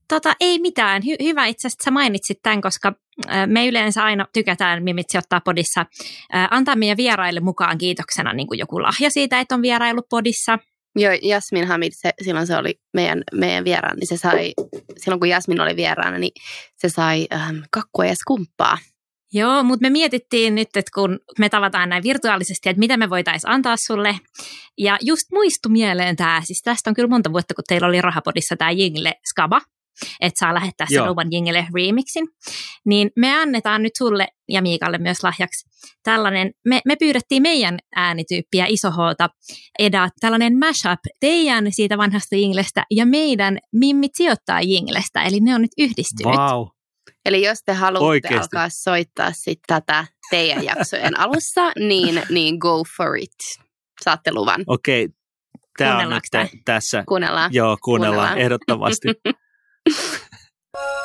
[0.09, 1.03] tota, ei mitään.
[1.03, 2.93] Hy- hyvä itse asiassa, että sä mainitsit tämän, koska
[3.47, 5.87] me yleensä aina tykätään Mimitsi ottaa podissa,
[6.51, 10.59] antaa meidän vieraille mukaan kiitoksena niin kuin joku lahja siitä, että on vierailu podissa.
[10.97, 14.55] Joo, Jasmin Hamid, se, silloin se oli meidän, meidän vieraan, niin se sai,
[14.97, 16.33] silloin kun Jasmin oli vieraana, niin
[16.77, 18.79] se sai ähm, kakkua ja skumppaa.
[19.33, 23.51] Joo, mutta me mietittiin nyt, että kun me tavataan näin virtuaalisesti, että mitä me voitaisiin
[23.51, 24.19] antaa sulle.
[24.79, 28.57] Ja just muistu mieleen tämä, siis tästä on kyllä monta vuotta, kun teillä oli Rahapodissa
[28.57, 29.61] tämä Jingle Skaba,
[30.21, 32.29] että saa lähettää sen Ruban Jingille remixin,
[32.87, 35.69] niin me annetaan nyt sulle ja Miikalle myös lahjaksi
[36.03, 39.29] tällainen, me, me pyydettiin meidän äänityyppiä Isohoota
[39.79, 45.63] edaa tällainen mashup teidän siitä vanhasta Jinglestä ja meidän Mimmit sijoittaa Jinglestä, eli ne on
[45.63, 46.37] nyt yhdistynyt.
[46.37, 46.67] Wow.
[47.25, 48.39] Eli jos te haluatte Oikeasti.
[48.39, 53.31] alkaa soittaa sit tätä teidän jaksojen alussa, niin, niin go for it.
[54.05, 54.65] Saatte luvan.
[54.67, 55.15] Okei, okay.
[55.79, 57.05] Tämä on nyt tässä.
[57.09, 57.55] Kuunnellaan.
[57.55, 58.39] Joo, kuunnellaan, kuunnellaan.
[58.39, 59.09] ehdottomasti.
[59.87, 59.95] you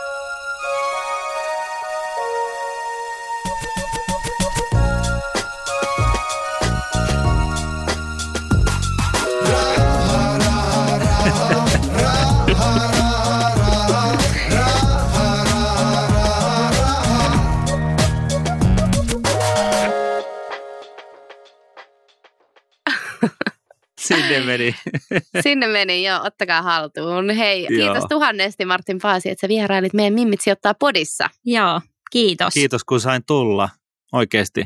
[24.09, 24.75] Sinne meni.
[25.43, 27.29] Sinne meni, joo, ottakaa haltuun.
[27.29, 27.67] Hei, joo.
[27.67, 31.29] kiitos tuhannesti Martin Paasi, että sä vierailit meidän Mimmit sijoittaa podissa.
[31.45, 31.81] Joo,
[32.11, 32.53] kiitos.
[32.53, 33.69] Kiitos kun sain tulla,
[34.13, 34.65] oikeasti.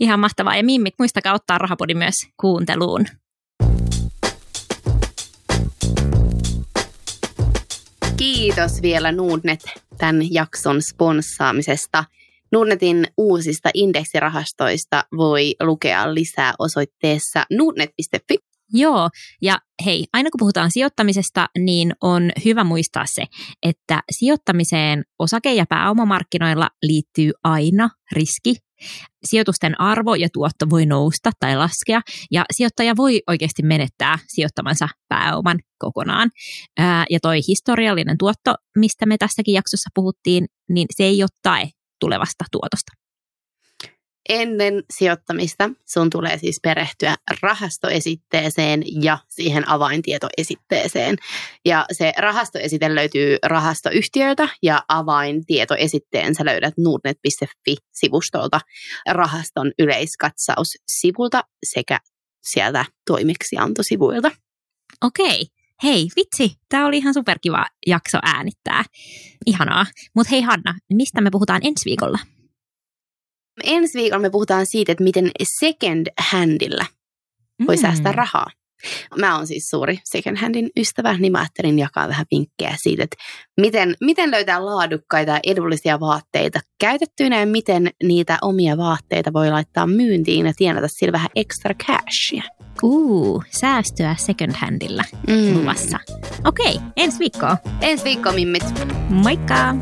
[0.00, 0.56] Ihan mahtavaa.
[0.56, 3.06] Ja Mimmit, muistakaa ottaa Rahapodi myös kuunteluun.
[8.16, 9.60] Kiitos vielä Nuudnet
[9.98, 12.04] tämän jakson sponssaamisesta.
[12.52, 18.47] Nuudnetin uusista indeksirahastoista voi lukea lisää osoitteessa nuudnet.fi.
[18.72, 19.10] Joo,
[19.42, 23.24] ja hei, aina kun puhutaan sijoittamisesta, niin on hyvä muistaa se,
[23.62, 28.54] että sijoittamiseen osake- ja pääomamarkkinoilla liittyy aina riski.
[29.24, 32.00] Sijoitusten arvo ja tuotto voi nousta tai laskea,
[32.30, 36.30] ja sijoittaja voi oikeasti menettää sijoittamansa pääoman kokonaan.
[36.78, 41.70] Ää, ja toi historiallinen tuotto, mistä me tässäkin jaksossa puhuttiin, niin se ei ole tae
[42.00, 43.07] tulevasta tuotosta.
[44.28, 51.16] Ennen sijoittamista sun tulee siis perehtyä rahastoesitteeseen ja siihen avaintietoesitteeseen.
[51.64, 58.60] Ja se rahastoesite löytyy rahastoyhtiöiltä ja avaintietoesitteen sä löydät nordnet.fi-sivustolta
[59.10, 61.98] rahaston yleiskatsaus-sivulta sekä
[62.42, 64.30] sieltä toimeksiantosivuilta.
[65.04, 65.46] Okei.
[65.82, 68.84] Hei, vitsi, tämä oli ihan superkiva jakso äänittää.
[69.46, 69.86] Ihanaa.
[70.14, 72.18] Mutta hei Hanna, mistä me puhutaan ensi viikolla?
[73.64, 75.30] Ensi viikolla me puhutaan siitä, että miten
[75.60, 76.86] second handilla
[77.66, 77.80] voi mm.
[77.80, 78.46] säästää rahaa.
[79.18, 83.16] Mä oon siis suuri second handin ystävä, niin mä ajattelin jakaa vähän vinkkejä siitä, että
[83.60, 89.86] miten, miten löytää laadukkaita ja edullisia vaatteita käytettyinä ja miten niitä omia vaatteita voi laittaa
[89.86, 92.42] myyntiin ja tienata sillä vähän extra cashia.
[92.82, 95.58] Uu, säästöä second handilla mm.
[95.58, 95.98] luvassa.
[96.44, 97.56] Okei, okay, ensi viikkoa.
[97.80, 98.64] Ensi viikkoa, mimmit.
[99.10, 99.74] Moikka!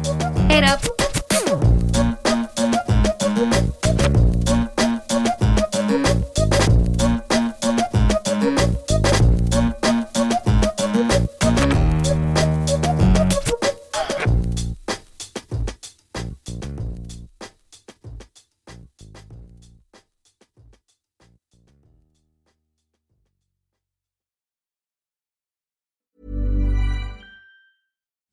[0.49, 1.06] Heidät!
[3.37, 4.36] Thank you.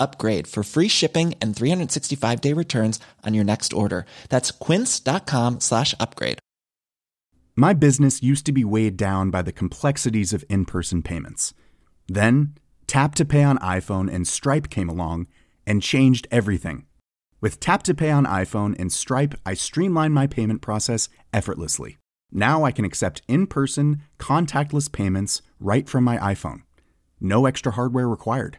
[0.00, 4.06] upgrade for free shipping and 365 day returns on your next order.
[4.28, 6.38] That's quince.com slash upgrade.
[7.56, 11.52] My business used to be weighed down by the complexities of in person payments.
[12.08, 12.54] Then,
[12.86, 15.26] Tap to Pay on iPhone and Stripe came along
[15.66, 16.86] and changed everything.
[17.40, 21.98] With Tap to Pay on iPhone and Stripe, I streamlined my payment process effortlessly.
[22.32, 26.62] Now I can accept in person, contactless payments right from my iPhone.
[27.20, 28.58] No extra hardware required.